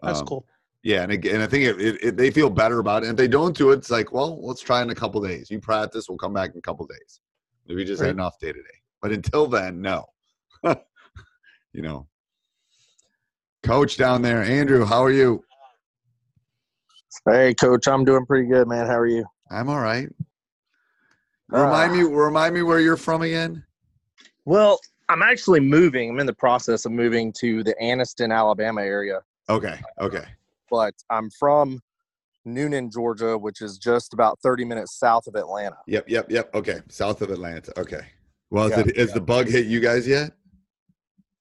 that's 0.03 0.19
Um, 0.19 0.25
cool. 0.27 0.45
Yeah, 0.83 1.03
and 1.03 1.11
again, 1.11 1.41
I 1.41 1.47
think 1.47 1.65
it, 1.65 1.81
it, 1.81 2.03
it, 2.03 2.17
they 2.17 2.31
feel 2.31 2.49
better 2.49 2.79
about 2.79 3.03
it. 3.03 3.09
And 3.09 3.13
if 3.13 3.17
they 3.17 3.27
don't 3.27 3.55
do 3.57 3.71
it, 3.71 3.77
it's 3.77 3.89
like, 3.89 4.11
well, 4.13 4.39
let's 4.45 4.61
try 4.61 4.81
in 4.81 4.89
a 4.89 4.95
couple 4.95 5.21
days. 5.21 5.49
You 5.49 5.59
practice, 5.59 6.07
we'll 6.07 6.17
come 6.17 6.33
back 6.33 6.51
in 6.51 6.59
a 6.59 6.61
couple 6.61 6.85
days. 6.85 7.19
Maybe 7.67 7.83
just 7.83 7.99
had 7.99 8.07
Right. 8.07 8.13
an 8.15 8.19
off 8.21 8.39
day 8.39 8.53
today. 8.53 8.63
But 9.01 9.11
until 9.11 9.47
then, 9.47 9.81
no. 9.81 10.05
you 10.63 11.81
know. 11.81 12.07
Coach 13.63 13.97
down 13.97 14.21
there, 14.21 14.43
Andrew, 14.43 14.85
how 14.85 15.03
are 15.03 15.11
you? 15.11 15.43
Hey, 17.29 17.53
coach, 17.55 17.87
I'm 17.87 18.05
doing 18.05 18.25
pretty 18.25 18.47
good, 18.47 18.67
man. 18.67 18.87
How 18.87 18.97
are 18.97 19.07
you? 19.07 19.25
I'm 19.51 19.69
all 19.69 19.79
right. 19.81 20.07
Remind 21.49 21.93
me, 21.93 22.03
ah. 22.03 22.15
remind 22.15 22.53
me 22.53 22.61
where 22.61 22.79
you're 22.79 22.97
from 22.97 23.23
again. 23.23 23.63
Well, 24.45 24.79
I'm 25.09 25.21
actually 25.21 25.59
moving. 25.59 26.11
I'm 26.11 26.19
in 26.19 26.25
the 26.25 26.33
process 26.33 26.85
of 26.85 26.91
moving 26.91 27.33
to 27.39 27.63
the 27.63 27.75
Anniston, 27.81 28.33
Alabama 28.33 28.81
area, 28.81 29.21
Okay, 29.49 29.79
okay. 30.01 30.25
But 30.69 30.93
I'm 31.09 31.29
from 31.39 31.79
Newnan, 32.47 32.91
Georgia, 32.91 33.37
which 33.37 33.61
is 33.61 33.77
just 33.77 34.13
about 34.13 34.39
30 34.43 34.65
minutes 34.65 34.97
south 34.97 35.27
of 35.27 35.35
Atlanta. 35.35 35.77
Yep, 35.87 36.09
yep, 36.09 36.31
yep. 36.31 36.53
Okay, 36.55 36.79
south 36.89 37.21
of 37.21 37.29
Atlanta. 37.29 37.77
Okay. 37.79 38.01
Well, 38.49 38.69
Yeah, 38.69 38.79
is, 38.81 38.87
it, 38.87 38.97
is 38.97 39.13
the 39.13 39.21
bug 39.21 39.47
hit 39.47 39.65
you 39.65 39.79
guys 39.79 40.07
yet? 40.07 40.31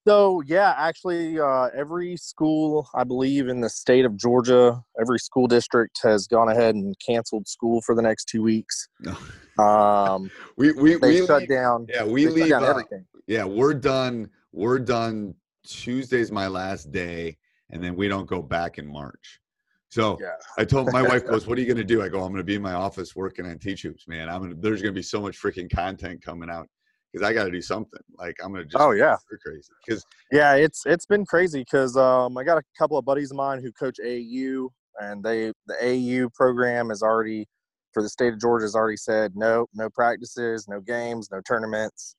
So, 0.06 0.40
yeah, 0.46 0.72
actually, 0.78 1.38
uh, 1.40 1.68
every 1.76 2.16
school, 2.16 2.88
I 2.94 3.02
believe, 3.02 3.48
in 3.48 3.60
the 3.60 3.68
state 3.68 4.04
of 4.04 4.16
Georgia, 4.16 4.80
every 5.00 5.18
school 5.18 5.48
district 5.48 5.98
has 6.04 6.28
gone 6.28 6.48
ahead 6.48 6.76
and 6.76 6.94
canceled 7.04 7.48
school 7.48 7.82
for 7.82 7.94
the 7.96 8.02
next 8.02 8.26
two 8.26 8.42
weeks. 8.42 8.88
No. 9.00 9.16
Um, 9.64 10.30
We 10.56 10.72
we 10.72 10.94
they 10.96 11.20
we 11.20 11.26
shut 11.26 11.40
leave- 11.40 11.48
down. 11.48 11.86
Yeah, 11.88 12.04
we 12.04 12.28
leave 12.28 12.52
uh, 12.52 12.58
everything. 12.64 13.04
Yeah, 13.26 13.44
we're 13.44 13.74
done. 13.74 14.30
We're 14.52 14.78
done. 14.78 15.34
Tuesday's 15.66 16.30
my 16.30 16.46
last 16.46 16.92
day, 16.92 17.36
and 17.70 17.82
then 17.82 17.96
we 17.96 18.08
don't 18.08 18.26
go 18.26 18.42
back 18.42 18.78
in 18.78 18.86
March. 18.86 19.40
So 19.88 20.18
Yeah. 20.20 20.34
I 20.58 20.64
told 20.64 20.92
my 20.92 21.02
wife 21.02 21.26
goes, 21.26 21.46
"What 21.46 21.58
are 21.58 21.60
you 21.60 21.66
going 21.66 21.76
to 21.76 21.84
do?" 21.84 22.02
I 22.02 22.08
go, 22.08 22.22
"I'm 22.22 22.32
going 22.32 22.38
to 22.38 22.44
be 22.44 22.56
in 22.56 22.62
my 22.62 22.74
office 22.74 23.14
working 23.14 23.46
on 23.46 23.58
hoops, 23.60 24.08
man. 24.08 24.28
I'm 24.28 24.42
gonna. 24.42 24.54
There's 24.54 24.82
going 24.82 24.94
to 24.94 24.98
be 24.98 25.02
so 25.02 25.20
much 25.20 25.40
freaking 25.40 25.70
content 25.70 26.22
coming 26.22 26.50
out 26.50 26.68
because 27.12 27.26
I 27.26 27.32
got 27.32 27.44
to 27.44 27.50
do 27.50 27.62
something. 27.62 28.00
Like 28.18 28.36
I'm 28.42 28.50
going 28.52 28.64
to 28.64 28.68
just. 28.68 28.82
Oh, 28.82 28.90
yeah. 28.90 29.16
crazy 29.44 29.70
because 29.84 30.04
Yeah, 30.32 30.54
it's 30.54 30.84
it's 30.86 31.06
been 31.06 31.24
crazy 31.24 31.60
because 31.60 31.96
um, 31.96 32.36
I 32.36 32.44
got 32.44 32.58
a 32.58 32.62
couple 32.76 32.98
of 32.98 33.04
buddies 33.04 33.30
of 33.30 33.36
mine 33.36 33.62
who 33.62 33.72
coach 33.72 33.96
AAU 34.04 34.68
and 34.98 35.22
they 35.22 35.52
the 35.66 35.74
AAU 35.82 36.32
program 36.34 36.90
is 36.90 37.02
already 37.02 37.46
for 37.92 38.02
the 38.02 38.08
state 38.08 38.32
of 38.32 38.40
Georgia 38.40 38.64
has 38.64 38.74
already 38.74 38.96
said 38.96 39.32
no, 39.34 39.66
no 39.74 39.88
practices, 39.88 40.66
no 40.68 40.80
games, 40.80 41.28
no 41.32 41.40
tournaments. 41.40 42.14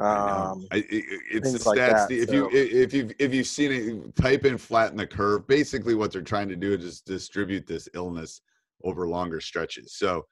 Um, 0.00 0.66
I, 0.70 0.76
it, 0.76 1.04
it's 1.30 1.52
the 1.52 1.58
things 1.58 1.66
like 1.66 1.78
stats. 1.78 2.08
that, 2.08 2.12
if 2.12 2.32
you 2.32 2.48
if 2.52 2.94
you 2.94 3.10
if 3.18 3.34
you've 3.34 3.46
seen 3.46 3.72
it, 3.72 4.16
type 4.16 4.44
in 4.44 4.56
flatten 4.56 4.96
the 4.96 5.06
curve. 5.06 5.46
Basically, 5.46 5.94
what 5.94 6.12
they're 6.12 6.22
trying 6.22 6.48
to 6.48 6.56
do 6.56 6.74
is 6.74 6.84
just 6.84 7.06
distribute 7.06 7.66
this 7.66 7.88
illness 7.94 8.40
over 8.84 9.08
longer 9.08 9.40
stretches. 9.40 9.94
So, 9.94 10.24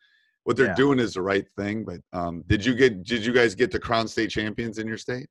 what 0.44 0.56
they're 0.56 0.66
Yeah. 0.66 0.74
doing 0.74 1.00
is 1.00 1.14
the 1.14 1.22
right 1.22 1.46
thing. 1.56 1.84
But 1.84 2.00
um, 2.12 2.44
did 2.46 2.64
you 2.64 2.74
get 2.74 3.02
did 3.02 3.26
you 3.26 3.32
guys 3.32 3.54
get 3.56 3.70
to 3.72 3.80
crown 3.80 4.06
state 4.06 4.30
champions 4.30 4.78
in 4.78 4.86
your 4.86 4.98
state? 4.98 5.26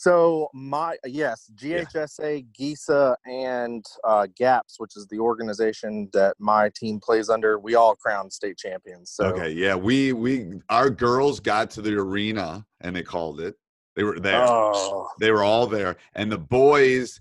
so 0.00 0.48
my 0.54 0.96
yes, 1.04 1.50
GHSA, 1.56 2.46
GISA, 2.58 3.16
and 3.26 3.84
uh, 4.02 4.26
GAPPS, 4.38 4.76
which 4.78 4.96
is 4.96 5.06
the 5.08 5.18
organization 5.18 6.08
that 6.14 6.36
my 6.38 6.70
team 6.74 7.00
plays 7.00 7.28
under, 7.28 7.58
we 7.58 7.74
all 7.74 7.94
crowned 7.96 8.32
state 8.32 8.56
champions. 8.56 9.10
So 9.10 9.26
okay, 9.26 9.50
yeah, 9.50 9.74
we 9.74 10.14
we 10.14 10.52
our 10.70 10.88
girls 10.88 11.38
got 11.38 11.70
to 11.72 11.82
the 11.82 11.94
arena 11.94 12.64
and 12.80 12.96
they 12.96 13.02
called 13.02 13.40
it. 13.40 13.56
They 13.96 14.04
were 14.04 14.18
there. 14.18 14.44
Oh. 14.46 15.08
They 15.18 15.30
were 15.30 15.42
all 15.42 15.66
there, 15.66 15.96
and 16.14 16.30
the 16.30 16.38
boys 16.38 17.20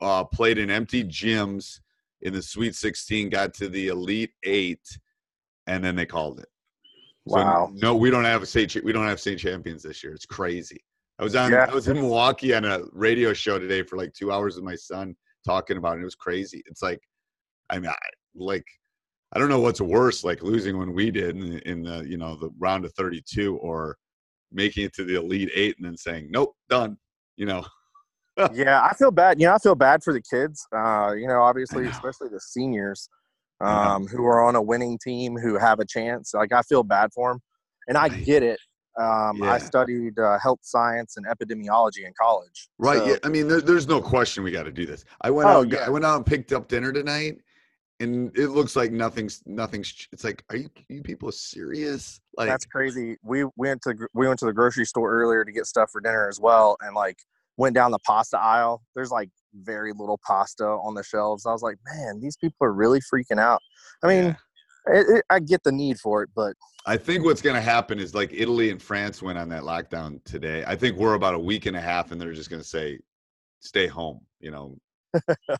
uh, 0.00 0.24
played 0.24 0.58
in 0.58 0.70
empty 0.70 1.04
gyms 1.04 1.80
in 2.22 2.32
the 2.32 2.42
Sweet 2.42 2.74
16. 2.74 3.28
Got 3.30 3.54
to 3.54 3.68
the 3.68 3.88
Elite 3.88 4.32
Eight, 4.44 4.86
and 5.66 5.84
then 5.84 5.94
they 5.94 6.06
called 6.06 6.40
it. 6.40 6.48
So, 7.28 7.36
Wow. 7.36 7.70
no, 7.74 7.94
we 7.94 8.10
don't 8.10 8.24
have 8.24 8.42
a 8.42 8.46
state. 8.46 8.82
We 8.82 8.92
don't 8.92 9.06
have 9.06 9.20
state 9.20 9.38
champions 9.38 9.82
this 9.82 10.02
year. 10.02 10.12
It's 10.14 10.26
crazy. 10.26 10.82
I 11.18 11.24
was 11.24 11.36
on. 11.36 11.52
Yeah. 11.52 11.66
I 11.70 11.74
was 11.74 11.86
in 11.86 11.96
Milwaukee 11.96 12.54
on 12.54 12.64
a 12.64 12.80
radio 12.92 13.32
show 13.32 13.58
today 13.58 13.82
for 13.82 13.96
like 13.96 14.12
two 14.12 14.32
hours 14.32 14.56
with 14.56 14.64
my 14.64 14.74
son 14.74 15.14
talking 15.44 15.76
about 15.76 15.98
it. 15.98 16.00
It 16.00 16.04
was 16.04 16.14
crazy. 16.14 16.62
It's 16.66 16.82
like, 16.82 17.00
I 17.70 17.78
mean, 17.78 17.90
I, 17.90 17.96
like, 18.34 18.66
I 19.32 19.38
don't 19.38 19.48
know 19.48 19.60
what's 19.60 19.80
worse, 19.80 20.24
like 20.24 20.42
losing 20.42 20.78
when 20.78 20.92
we 20.94 21.10
did 21.10 21.36
in, 21.36 21.58
in 21.60 21.82
the 21.84 22.04
you 22.08 22.16
know 22.16 22.36
the 22.36 22.50
round 22.58 22.84
of 22.84 22.92
32, 22.94 23.56
or 23.58 23.96
making 24.54 24.84
it 24.84 24.92
to 24.94 25.04
the 25.04 25.16
Elite 25.16 25.50
Eight 25.54 25.76
and 25.78 25.86
then 25.86 25.96
saying, 25.96 26.28
"Nope, 26.30 26.54
done." 26.68 26.96
You 27.36 27.46
know. 27.46 27.64
yeah, 28.54 28.82
I 28.82 28.94
feel 28.94 29.10
bad. 29.10 29.38
You 29.40 29.46
know, 29.46 29.54
I 29.54 29.58
feel 29.58 29.74
bad 29.74 30.02
for 30.02 30.12
the 30.12 30.22
kids. 30.22 30.66
Uh, 30.74 31.12
you 31.16 31.26
know, 31.28 31.42
obviously, 31.42 31.86
especially 31.86 32.28
the 32.28 32.40
seniors 32.40 33.08
um, 33.60 34.06
who 34.06 34.24
are 34.24 34.42
on 34.44 34.56
a 34.56 34.62
winning 34.62 34.98
team 35.02 35.36
who 35.36 35.58
have 35.58 35.80
a 35.80 35.84
chance. 35.84 36.32
Like, 36.34 36.52
I 36.52 36.62
feel 36.62 36.82
bad 36.82 37.10
for 37.14 37.32
them, 37.32 37.40
and 37.88 37.96
I 37.98 38.08
get 38.08 38.42
it. 38.42 38.58
Um, 39.00 39.38
Yeah. 39.38 39.52
I 39.52 39.58
studied 39.58 40.18
uh, 40.18 40.38
health 40.38 40.58
science 40.62 41.16
and 41.16 41.26
epidemiology 41.26 42.04
in 42.06 42.12
college. 42.20 42.68
Right. 42.78 42.98
So- 42.98 43.06
yeah. 43.06 43.16
I 43.24 43.28
mean, 43.28 43.48
there, 43.48 43.60
there's 43.62 43.86
no 43.88 44.00
question 44.02 44.44
we 44.44 44.50
got 44.50 44.64
to 44.64 44.72
do 44.72 44.84
this. 44.84 45.04
I 45.22 45.30
went 45.30 45.48
Oh, 45.48 45.60
out. 45.60 45.70
yeah. 45.70 45.86
I 45.86 45.88
went 45.90 46.04
out 46.04 46.16
and 46.16 46.26
picked 46.26 46.52
up 46.52 46.68
dinner 46.68 46.92
tonight, 46.92 47.38
and 48.02 48.36
it 48.36 48.48
looks 48.48 48.76
like 48.76 48.92
nothing's 48.92 49.42
nothing's. 49.46 50.08
It's 50.12 50.24
like, 50.24 50.44
are 50.50 50.56
you 50.56 50.68
you 50.88 51.02
people 51.02 51.30
serious? 51.32 52.20
Like, 52.36 52.48
That's 52.48 52.66
crazy. 52.66 53.16
We 53.22 53.44
went 53.56 53.82
to 53.82 53.94
we 54.14 54.26
went 54.26 54.38
to 54.40 54.46
the 54.46 54.52
grocery 54.52 54.84
store 54.84 55.12
earlier 55.12 55.44
to 55.44 55.52
get 55.52 55.66
stuff 55.66 55.90
for 55.92 56.00
dinner 56.00 56.28
as 56.28 56.40
well, 56.40 56.76
and 56.80 56.94
like 56.94 57.18
went 57.56 57.74
down 57.74 57.92
the 57.92 57.98
pasta 58.00 58.38
aisle. 58.38 58.82
There's 58.94 59.10
like 59.10 59.30
very 59.54 59.92
little 59.92 60.18
pasta 60.26 60.64
on 60.64 60.94
the 60.94 61.02
shelves. 61.02 61.46
I 61.46 61.52
was 61.52 61.62
like, 61.62 61.76
man, 61.94 62.20
these 62.20 62.36
people 62.36 62.66
are 62.66 62.72
really 62.72 63.00
freaking 63.00 63.38
out. 63.38 63.60
I 64.02 64.08
mean, 64.08 64.36
it, 64.86 65.06
it, 65.18 65.24
I 65.30 65.38
get 65.38 65.62
the 65.62 65.72
need 65.72 65.98
for 65.98 66.22
it, 66.22 66.30
but 66.34 66.54
I 66.86 66.96
think 66.96 67.24
what's 67.24 67.42
going 67.42 67.56
to 67.56 67.62
happen 67.62 68.00
is 68.00 68.14
like 68.14 68.32
Italy 68.32 68.70
and 68.70 68.82
France 68.82 69.22
went 69.22 69.38
on 69.38 69.48
that 69.50 69.62
lockdown 69.62 70.22
today. 70.24 70.64
I 70.66 70.74
think 70.74 70.96
we're 70.96 71.14
about 71.14 71.34
a 71.34 71.38
week 71.38 71.66
and 71.66 71.76
a 71.76 71.80
half, 71.80 72.10
and 72.10 72.20
they're 72.20 72.32
just 72.32 72.50
going 72.50 72.62
to 72.62 72.68
say, 72.68 72.98
"Stay 73.60 73.86
home." 73.86 74.20
You 74.40 74.50
know. 74.50 74.76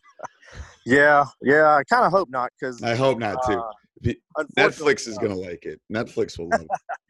yeah, 0.85 1.25
yeah, 1.41 1.75
I 1.75 1.83
kind 1.83 2.05
of 2.05 2.11
hope 2.11 2.29
not 2.29 2.51
because 2.59 2.81
I 2.83 2.95
hope 2.95 3.19
not 3.19 3.41
too. 3.43 3.61
Uh, 4.37 4.43
Netflix 4.57 5.07
is 5.07 5.17
going 5.17 5.31
to 5.31 5.37
like 5.39 5.65
it. 5.65 5.79
Netflix 5.91 6.37
will 6.37 6.49
love 6.49 6.61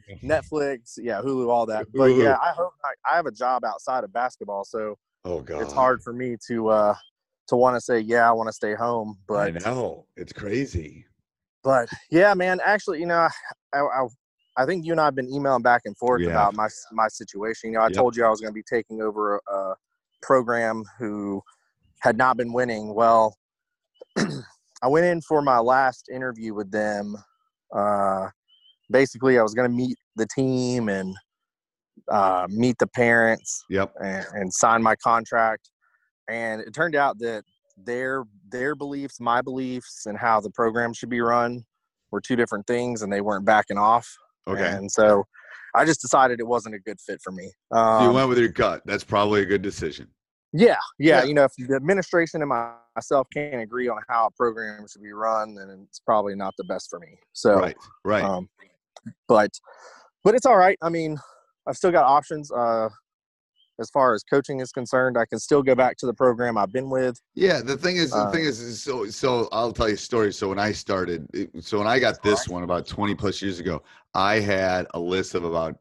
it. 0.08 0.20
Netflix, 0.24 0.94
yeah, 0.98 1.22
Hulu, 1.22 1.50
all 1.50 1.66
that. 1.68 1.86
But 1.94 2.12
Hulu. 2.12 2.24
yeah, 2.24 2.38
I 2.42 2.50
hope 2.50 2.74
not. 2.84 2.94
I 3.10 3.16
have 3.16 3.26
a 3.26 3.32
job 3.32 3.64
outside 3.66 4.04
of 4.04 4.14
basketball, 4.14 4.66
so 4.66 4.96
Oh 5.26 5.42
God. 5.42 5.62
it's 5.62 5.74
hard 5.74 6.04
for 6.04 6.14
me 6.14 6.36
to 6.48 6.70
uh 6.70 6.96
to 7.48 7.56
want 7.56 7.76
to 7.76 7.82
say, 7.82 8.00
yeah, 8.00 8.28
I 8.28 8.32
want 8.34 8.48
to 8.48 8.54
stay 8.54 8.74
home, 8.74 9.18
But 9.28 9.56
I 9.56 9.60
know 9.60 10.06
it's 10.16 10.34
crazy. 10.34 11.06
but 11.64 11.90
yeah, 12.12 12.34
man. 12.34 12.60
Actually, 12.64 13.00
you 13.00 13.06
know, 13.06 13.28
I, 13.74 13.80
I, 13.80 14.08
I 14.58 14.66
think 14.66 14.86
you 14.86 14.92
and 14.92 15.02
I 15.02 15.06
have 15.06 15.16
been 15.16 15.34
emailing 15.34 15.62
back 15.64 15.84
and 15.86 15.98
forth 15.98 16.22
Yeah. 16.22 16.32
about 16.32 16.54
my 16.54 16.68
my 16.92 17.08
situation. 17.08 17.72
You 17.72 17.78
know, 17.78 17.84
I 17.84 17.88
Yep. 17.88 17.96
told 17.96 18.16
you 18.16 18.26
I 18.26 18.30
was 18.30 18.42
going 18.42 18.52
to 18.52 18.56
be 18.56 18.64
taking 18.64 19.02
over 19.02 19.36
a, 19.36 19.54
a 19.54 19.76
program 20.22 20.84
who 21.00 21.42
had 22.04 22.18
not 22.18 22.36
been 22.36 22.52
winning. 22.52 22.94
Well, 22.94 23.36
I 24.18 24.88
went 24.88 25.06
in 25.06 25.22
for 25.22 25.42
my 25.42 25.60
last 25.60 26.10
interview 26.14 26.54
with 26.54 26.70
them. 26.70 27.16
Uh, 27.74 28.28
basically, 28.92 29.40
I 29.40 29.42
was 29.42 29.54
going 29.54 29.70
to 29.72 29.76
meet 29.76 29.98
the 30.18 30.28
team 30.28 30.90
and 30.90 31.16
uh, 32.12 32.46
meet 32.50 32.78
the 32.78 32.88
parents. 32.88 33.64
Yep. 33.70 33.94
And, 34.04 34.26
and 34.34 34.54
sign 34.54 34.84
my 34.84 34.96
contract. 34.98 35.70
And 36.30 36.62
it 36.62 36.74
turned 36.74 36.96
out 36.96 37.18
that 37.20 37.44
their 37.78 38.26
their 38.50 38.76
beliefs, 38.76 39.20
my 39.20 39.42
beliefs, 39.42 40.06
and 40.06 40.18
how 40.18 40.40
the 40.42 40.52
program 40.52 40.94
should 40.94 41.10
be 41.10 41.22
run 41.22 41.64
were 42.12 42.22
two 42.22 42.36
different 42.36 42.68
things, 42.68 43.02
and 43.02 43.12
they 43.12 43.22
weren't 43.22 43.46
backing 43.46 43.78
off. 43.78 44.08
Okay. 44.48 44.70
And 44.70 44.92
so 44.92 45.24
I 45.74 45.86
just 45.86 46.02
decided 46.02 46.40
it 46.40 46.48
wasn't 46.48 46.76
a 46.76 46.80
good 46.80 47.00
fit 47.00 47.20
for 47.24 47.32
me. 47.32 47.50
So 47.72 47.80
Um, 47.80 48.08
you 48.08 48.14
went 48.14 48.30
with 48.30 48.38
your 48.38 48.50
gut. 48.50 48.82
That's 48.86 49.04
probably 49.04 49.42
a 49.42 49.46
good 49.46 49.62
decision. 49.62 50.08
Yeah, 50.54 50.76
yeah, 51.00 51.20
Yeah. 51.20 51.24
You 51.24 51.34
know, 51.34 51.44
if 51.46 51.54
the 51.58 51.76
administration 51.76 52.42
and 52.42 52.50
my, 52.50 52.74
myself 52.96 53.28
can't 53.34 53.62
agree 53.62 53.90
on 53.90 54.00
how 54.08 54.28
a 54.28 54.32
program 54.32 54.86
should 54.88 55.02
be 55.02 55.12
run, 55.12 55.56
then 55.56 55.86
it's 55.88 56.00
probably 56.00 56.36
not 56.36 56.54
the 56.58 56.64
best 56.64 56.90
for 56.90 57.00
me. 57.00 57.18
So, 57.34 57.56
Right. 57.56 57.76
Right. 58.06 58.24
Um, 58.24 58.48
but, 59.28 59.52
but 60.24 60.36
it's 60.36 60.46
all 60.46 60.58
right. 60.58 60.78
I 60.82 60.90
mean, 60.90 61.18
I've 61.68 61.76
still 61.76 61.92
got 61.92 62.06
options. 62.06 62.52
Uh, 62.52 62.90
as 63.80 63.90
far 63.90 64.14
as 64.14 64.24
coaching 64.24 64.60
is 64.60 64.72
concerned, 64.72 65.18
I 65.18 65.26
can 65.26 65.40
still 65.40 65.64
go 65.64 65.74
back 65.74 65.98
to 65.98 66.06
the 66.06 66.14
program 66.14 66.58
I've 66.58 66.72
been 66.72 66.90
with. 66.92 67.20
Yeah, 67.34 67.62
the 67.62 67.76
thing 67.76 67.98
is, 67.98 68.12
the 68.12 68.18
Uh, 68.18 68.32
thing 68.32 68.44
is, 68.44 68.60
is, 68.60 68.84
so 68.84 69.08
so 69.08 69.50
I'll 69.52 69.74
tell 69.74 69.88
you 69.88 69.96
a 69.96 69.98
story. 69.98 70.32
So 70.32 70.50
when 70.50 70.60
I 70.60 70.72
started, 70.72 71.28
so 71.60 71.80
when 71.80 71.88
I 71.88 71.98
got 71.98 72.22
this 72.22 72.48
one 72.48 72.62
about 72.62 72.86
twenty 72.86 73.16
plus 73.16 73.42
years 73.42 73.60
ago, 73.60 73.82
I 74.14 74.40
had 74.40 74.86
a 74.94 75.00
list 75.00 75.34
of 75.34 75.44
about 75.44 75.76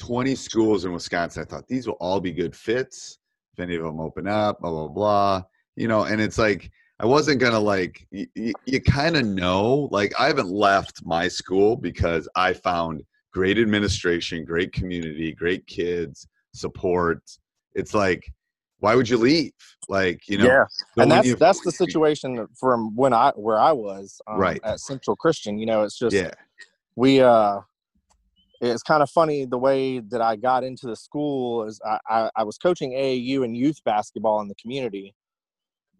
twenty 0.00 0.34
schools 0.34 0.84
in 0.84 0.92
Wisconsin. 0.92 1.42
I 1.42 1.44
thought 1.44 1.68
these 1.68 1.86
will 1.86 1.94
all 2.00 2.20
be 2.20 2.32
good 2.32 2.54
fits. 2.56 3.18
If 3.56 3.62
any 3.62 3.76
of 3.76 3.84
them 3.84 4.00
open 4.00 4.28
up, 4.28 4.60
blah 4.60 4.70
blah 4.70 4.88
blah. 4.88 5.42
You 5.76 5.88
know, 5.88 6.04
and 6.04 6.20
it's 6.20 6.38
like 6.38 6.70
I 7.00 7.06
wasn't 7.06 7.40
gonna 7.40 7.60
like 7.60 8.06
you, 8.10 8.26
you, 8.34 8.52
you 8.66 8.80
kind 8.80 9.16
of 9.16 9.26
know. 9.26 9.88
Like 9.90 10.12
I 10.18 10.26
haven't 10.26 10.50
left 10.50 11.04
my 11.04 11.28
school 11.28 11.76
because 11.76 12.28
I 12.36 12.52
found 12.52 13.02
great 13.32 13.58
administration, 13.58 14.44
great 14.44 14.72
community, 14.72 15.32
great 15.32 15.66
kids, 15.66 16.26
support. 16.52 17.22
It's 17.74 17.94
like, 17.94 18.30
why 18.80 18.94
would 18.94 19.08
you 19.08 19.16
leave? 19.18 19.52
Like, 19.88 20.28
you 20.28 20.38
know, 20.38 20.46
yeah, 20.46 20.64
and 20.98 21.10
that's 21.10 21.34
that's 21.36 21.60
the 21.60 21.72
situation 21.72 22.46
from 22.58 22.94
when 22.94 23.14
I 23.14 23.32
where 23.36 23.58
I 23.58 23.72
was 23.72 24.20
um, 24.26 24.38
Right. 24.38 24.60
at 24.64 24.80
Central 24.80 25.16
Christian. 25.16 25.58
You 25.58 25.66
know, 25.66 25.82
it's 25.82 25.98
just 25.98 26.14
yeah, 26.14 26.32
we 26.94 27.20
uh 27.20 27.60
it's 28.60 28.82
kind 28.82 29.02
of 29.02 29.10
funny 29.10 29.44
the 29.44 29.58
way 29.58 29.98
that 29.98 30.20
I 30.20 30.36
got 30.36 30.64
into 30.64 30.86
the 30.86 30.96
school 30.96 31.64
is 31.64 31.80
I, 31.84 31.98
I, 32.08 32.30
I 32.36 32.44
was 32.44 32.58
coaching 32.58 32.92
AAU 32.92 33.44
and 33.44 33.56
youth 33.56 33.82
basketball 33.84 34.40
in 34.40 34.48
the 34.48 34.54
community. 34.54 35.14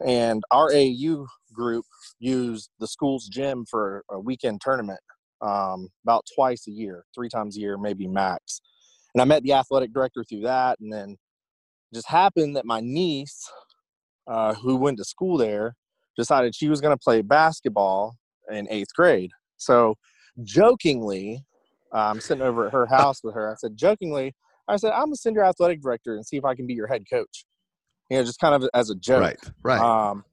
And 0.06 0.42
our 0.50 0.70
AAU 0.70 1.26
group 1.52 1.84
used 2.18 2.70
the 2.78 2.86
school's 2.86 3.28
gym 3.28 3.64
for 3.70 4.04
a 4.10 4.20
weekend 4.20 4.60
tournament 4.60 5.00
um, 5.40 5.88
about 6.04 6.26
twice 6.34 6.66
a 6.68 6.70
year, 6.70 7.04
three 7.14 7.28
times 7.28 7.56
a 7.56 7.60
year, 7.60 7.78
maybe 7.78 8.06
max. 8.06 8.60
And 9.14 9.22
I 9.22 9.24
met 9.24 9.42
the 9.42 9.54
athletic 9.54 9.92
director 9.92 10.24
through 10.24 10.42
that. 10.42 10.78
And 10.80 10.92
then 10.92 11.16
just 11.94 12.08
happened 12.08 12.56
that 12.56 12.66
my 12.66 12.80
niece, 12.80 13.48
uh, 14.26 14.54
who 14.54 14.76
went 14.76 14.98
to 14.98 15.04
school 15.04 15.38
there, 15.38 15.74
decided 16.16 16.54
she 16.54 16.68
was 16.68 16.80
going 16.80 16.94
to 16.94 17.02
play 17.02 17.22
basketball 17.22 18.16
in 18.50 18.66
eighth 18.70 18.94
grade. 18.94 19.30
So 19.56 19.96
jokingly, 20.42 21.44
I'm 21.98 22.20
sitting 22.20 22.42
over 22.42 22.66
at 22.66 22.72
her 22.72 22.86
house 22.86 23.22
with 23.22 23.34
her. 23.34 23.50
I 23.50 23.54
said, 23.54 23.76
jokingly, 23.76 24.34
I 24.68 24.76
said, 24.76 24.92
I'm 24.92 25.06
gonna 25.06 25.16
send 25.16 25.36
your 25.36 25.44
athletic 25.44 25.82
director 25.82 26.14
and 26.14 26.26
see 26.26 26.36
if 26.36 26.44
I 26.44 26.54
can 26.54 26.66
be 26.66 26.74
your 26.74 26.86
head 26.86 27.04
coach. 27.10 27.44
You 28.10 28.18
know, 28.18 28.24
just 28.24 28.40
kind 28.40 28.54
of 28.54 28.68
as 28.74 28.90
a 28.90 28.94
joke. 28.94 29.20
right, 29.20 29.38
right. 29.62 29.80
Um, 29.80 30.24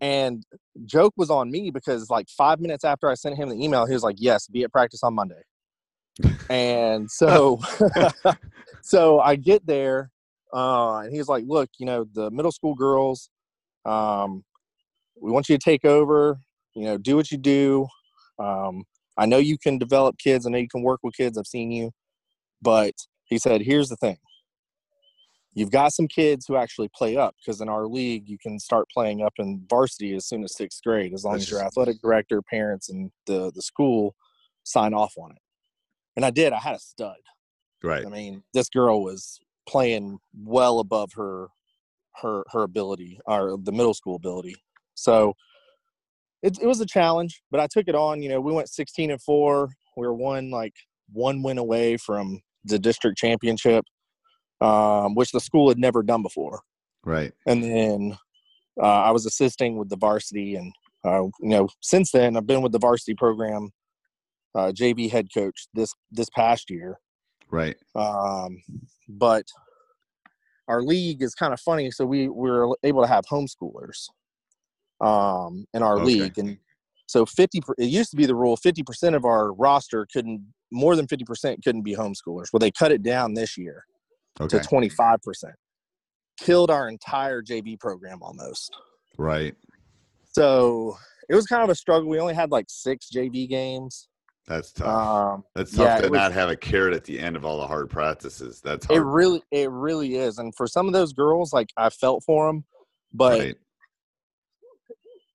and 0.00 0.42
joke 0.84 1.14
was 1.16 1.30
on 1.30 1.50
me 1.50 1.70
because 1.70 2.10
like 2.10 2.28
five 2.28 2.60
minutes 2.60 2.84
after 2.84 3.08
I 3.08 3.14
sent 3.14 3.36
him 3.36 3.48
the 3.48 3.62
email, 3.62 3.86
he 3.86 3.94
was 3.94 4.02
like, 4.02 4.16
"Yes, 4.18 4.46
be 4.48 4.64
at 4.64 4.72
practice 4.72 5.02
on 5.02 5.14
Monday." 5.14 5.42
and 6.50 7.10
so, 7.10 7.60
so 8.82 9.20
I 9.20 9.36
get 9.36 9.66
there, 9.66 10.10
uh, 10.52 10.98
and 10.98 11.14
he's 11.14 11.28
like, 11.28 11.44
"Look, 11.46 11.70
you 11.78 11.86
know, 11.86 12.04
the 12.12 12.30
middle 12.30 12.52
school 12.52 12.74
girls, 12.74 13.30
um, 13.84 14.44
we 15.20 15.30
want 15.30 15.48
you 15.48 15.56
to 15.56 15.64
take 15.64 15.84
over. 15.84 16.38
You 16.74 16.84
know, 16.84 16.98
do 16.98 17.16
what 17.16 17.30
you 17.30 17.38
do. 17.38 17.86
Um, 18.38 18.84
I 19.16 19.26
know 19.26 19.38
you 19.38 19.58
can 19.58 19.78
develop 19.78 20.18
kids. 20.18 20.46
I 20.46 20.50
know 20.50 20.58
you 20.58 20.68
can 20.68 20.82
work 20.82 21.00
with 21.02 21.14
kids. 21.14 21.36
I've 21.36 21.46
seen 21.46 21.70
you, 21.70 21.90
but 22.60 22.94
he 23.24 23.38
said, 23.38 23.62
here's 23.62 23.88
the 23.88 23.96
thing." 23.96 24.18
You've 25.54 25.70
got 25.70 25.92
some 25.92 26.08
kids 26.08 26.46
who 26.46 26.56
actually 26.56 26.88
play 26.94 27.16
up 27.16 27.34
because 27.36 27.60
in 27.60 27.68
our 27.68 27.86
league 27.86 28.26
you 28.26 28.38
can 28.38 28.58
start 28.58 28.88
playing 28.92 29.20
up 29.20 29.34
in 29.38 29.62
varsity 29.68 30.14
as 30.14 30.26
soon 30.26 30.42
as 30.44 30.56
sixth 30.56 30.82
grade, 30.82 31.12
as 31.12 31.24
long 31.24 31.36
as 31.36 31.50
your 31.50 31.62
athletic 31.62 32.00
director, 32.00 32.40
parents, 32.40 32.88
and 32.88 33.10
the 33.26 33.52
the 33.54 33.60
school 33.60 34.14
sign 34.64 34.94
off 34.94 35.12
on 35.18 35.32
it. 35.32 35.42
And 36.16 36.24
I 36.24 36.30
did. 36.30 36.52
I 36.52 36.58
had 36.58 36.76
a 36.76 36.78
stud. 36.78 37.16
right. 37.82 38.06
I 38.06 38.08
mean, 38.08 38.42
this 38.54 38.68
girl 38.70 39.02
was 39.02 39.40
playing 39.68 40.18
well 40.34 40.78
above 40.78 41.12
her 41.14 41.48
her 42.16 42.44
her 42.50 42.62
ability 42.62 43.18
or 43.26 43.58
the 43.62 43.72
middle 43.72 43.94
school 43.94 44.16
ability. 44.16 44.56
So 44.94 45.34
it, 46.42 46.58
it 46.60 46.66
was 46.66 46.80
a 46.80 46.86
challenge, 46.86 47.42
but 47.50 47.60
I 47.60 47.66
took 47.66 47.88
it 47.88 47.94
on. 47.94 48.22
You 48.22 48.28
know, 48.28 48.40
we 48.40 48.52
went 48.52 48.68
16 48.68 49.10
and 49.10 49.22
four. 49.22 49.70
We 49.96 50.06
were 50.06 50.14
one 50.14 50.50
like 50.50 50.74
one 51.12 51.42
win 51.42 51.58
away 51.58 51.96
from 51.96 52.40
the 52.64 52.78
district 52.78 53.18
championship, 53.18 53.84
um, 54.60 55.14
which 55.14 55.30
the 55.32 55.40
school 55.40 55.68
had 55.68 55.78
never 55.78 56.02
done 56.02 56.22
before. 56.22 56.60
Right. 57.04 57.32
And 57.46 57.62
then 57.62 58.18
uh, 58.80 59.02
I 59.02 59.10
was 59.10 59.26
assisting 59.26 59.76
with 59.76 59.88
the 59.88 59.96
varsity, 59.96 60.56
and 60.56 60.72
uh, 61.04 61.24
you 61.40 61.50
know, 61.50 61.68
since 61.80 62.10
then 62.10 62.36
I've 62.36 62.46
been 62.46 62.62
with 62.62 62.72
the 62.72 62.78
varsity 62.78 63.14
program, 63.14 63.70
uh, 64.54 64.72
JV 64.74 65.10
head 65.10 65.28
coach 65.32 65.68
this 65.74 65.92
this 66.10 66.28
past 66.30 66.70
year. 66.70 66.98
Right. 67.50 67.76
Um, 67.94 68.62
but 69.08 69.44
our 70.68 70.82
league 70.82 71.22
is 71.22 71.34
kind 71.34 71.52
of 71.52 71.60
funny. 71.60 71.90
So 71.90 72.06
we 72.06 72.28
we're 72.28 72.74
able 72.82 73.02
to 73.02 73.08
have 73.08 73.24
homeschoolers 73.26 74.08
um, 75.02 75.66
in 75.74 75.82
our 75.82 75.96
Okay. 75.96 76.04
league, 76.04 76.38
and 76.38 76.56
so 77.06 77.26
fifty. 77.26 77.60
It 77.78 77.86
used 77.86 78.10
to 78.12 78.16
be 78.16 78.26
the 78.26 78.34
rule: 78.34 78.56
fifty 78.56 78.82
percent 78.82 79.14
of 79.16 79.24
our 79.24 79.52
roster 79.52 80.06
couldn't 80.12 80.42
more 80.70 80.96
than 80.96 81.06
fifty 81.06 81.24
percent 81.24 81.62
couldn't 81.64 81.82
be 81.82 81.94
homeschoolers. 81.94 82.46
Well, 82.52 82.60
they 82.60 82.70
cut 82.70 82.92
it 82.92 83.02
down 83.02 83.34
this 83.34 83.58
year 83.58 83.84
Okay. 84.40 84.58
to 84.58 84.64
twenty 84.64 84.88
five 84.88 85.20
percent. 85.22 85.54
Killed 86.40 86.70
our 86.70 86.88
entire 86.88 87.42
JV 87.42 87.78
program 87.78 88.22
almost. 88.22 88.74
Right. 89.18 89.54
So 90.32 90.96
it 91.28 91.34
was 91.34 91.46
kind 91.46 91.62
of 91.62 91.68
a 91.70 91.74
struggle. 91.74 92.08
We 92.08 92.18
only 92.18 92.34
had 92.34 92.50
like 92.50 92.66
six 92.68 93.10
JV 93.14 93.48
games. 93.48 94.08
That's 94.48 94.72
tough. 94.72 94.88
Um, 94.88 95.44
That's 95.54 95.70
tough 95.70 95.84
yeah, 95.86 96.00
to 96.00 96.08
was- 96.08 96.18
not 96.18 96.32
have 96.32 96.48
a 96.48 96.56
carrot 96.56 96.94
at 96.94 97.04
the 97.04 97.18
end 97.20 97.36
of 97.36 97.44
all 97.44 97.58
the 97.60 97.66
hard 97.66 97.88
practices. 97.90 98.60
That's 98.60 98.86
It 98.90 98.98
really, 98.98 99.40
it 99.52 99.70
really 99.70 100.16
is. 100.16 100.38
And 100.38 100.52
for 100.56 100.66
some 100.66 100.88
of 100.88 100.92
those 100.92 101.12
girls, 101.12 101.52
like 101.52 101.68
I 101.76 101.90
felt 101.90 102.24
for 102.24 102.48
them, 102.48 102.64
but 103.14 103.38
right. 103.38 103.56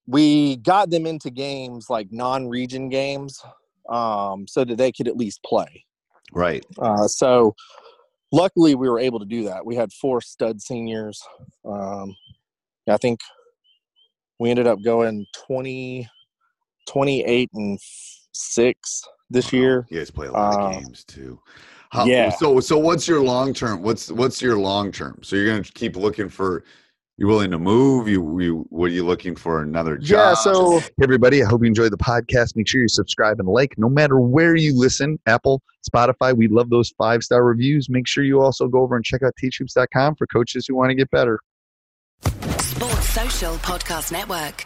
We 0.07 0.55
got 0.57 0.89
them 0.89 1.05
into 1.05 1.29
games 1.29 1.89
like 1.89 2.11
non-region 2.11 2.89
games, 2.89 3.43
um, 3.89 4.47
so 4.47 4.63
that 4.63 4.77
they 4.77 4.91
could 4.91 5.07
at 5.07 5.17
least 5.17 5.43
play. 5.43 5.85
Right. 6.33 6.65
Uh, 6.79 7.07
so 7.07 7.55
luckily, 8.31 8.75
we 8.75 8.89
were 8.89 8.99
able 8.99 9.19
to 9.19 9.25
do 9.25 9.43
that. 9.45 9.65
We 9.65 9.75
had 9.75 9.91
four 9.93 10.21
stud 10.21 10.61
seniors. 10.61 11.21
Um, 11.65 12.15
I 12.89 12.97
think 12.97 13.19
we 14.39 14.49
ended 14.49 14.67
up 14.67 14.79
going 14.83 15.25
20, 15.47 16.07
28 16.87 17.49
and 17.53 17.79
six 18.33 19.03
this 19.29 19.51
year. 19.51 19.85
You 19.89 19.99
guys 19.99 20.11
play 20.11 20.27
a 20.27 20.31
lot 20.31 20.53
Uh, 20.55 20.67
of 20.67 20.83
games 20.83 21.03
too. 21.03 21.39
How, 21.89 22.05
yeah. 22.05 22.29
So 22.29 22.59
so 22.59 22.77
what's 22.77 23.07
your 23.07 23.21
long 23.21 23.53
term? 23.53 23.81
What's 23.81 24.11
what's 24.11 24.41
your 24.41 24.57
long 24.57 24.91
term? 24.91 25.19
So 25.23 25.35
you're 25.35 25.47
gonna 25.47 25.63
keep 25.63 25.95
looking 25.95 26.29
for. 26.29 26.63
You 27.19 27.25
willing 27.25 27.49
to 27.49 27.58
move? 27.58 28.08
You 28.08 28.39
you 28.39 28.65
what 28.69 28.86
are 28.91 28.93
you 28.93 29.03
looking 29.03 29.36
for? 29.36 29.62
Another 29.63 29.97
job? 29.97 30.17
Yeah, 30.17 30.34
so- 30.36 30.80
Hey, 30.80 30.89
everybody, 31.01 31.43
I 31.43 31.47
hope 31.47 31.62
you 31.62 31.67
enjoyed 31.67 31.91
the 31.91 31.97
podcast. 31.97 32.56
Make 32.56 32.67
sure 32.67 32.80
you 32.80 32.88
subscribe 32.88 33.39
and 33.39 33.47
like, 33.49 33.73
no 33.77 33.89
matter 33.89 34.19
where 34.19 34.56
you 34.56 34.77
listen. 34.77 35.17
Apple, 35.25 35.63
Spotify, 35.89 36.38
we 36.38 36.47
love 36.47 36.69
those 36.69 36.91
five 36.97 37.23
star 37.23 37.43
reviews. 37.43 37.89
Make 37.89 38.08
sure 38.08 38.23
you 38.23 38.39
also 38.39 38.67
go 38.67 38.82
over 38.82 38.95
and 38.95 39.03
check 39.03 39.23
out 39.23 39.34
teachhoops.com 39.43 40.15
for 40.15 40.27
coaches 40.27 40.67
who 40.67 40.75
want 40.75 40.89
to 40.91 40.95
get 40.95 41.10
better. 41.10 41.39
Sports 42.60 43.10
Social 43.10 43.56
Podcast 43.56 44.12
Network. 44.12 44.65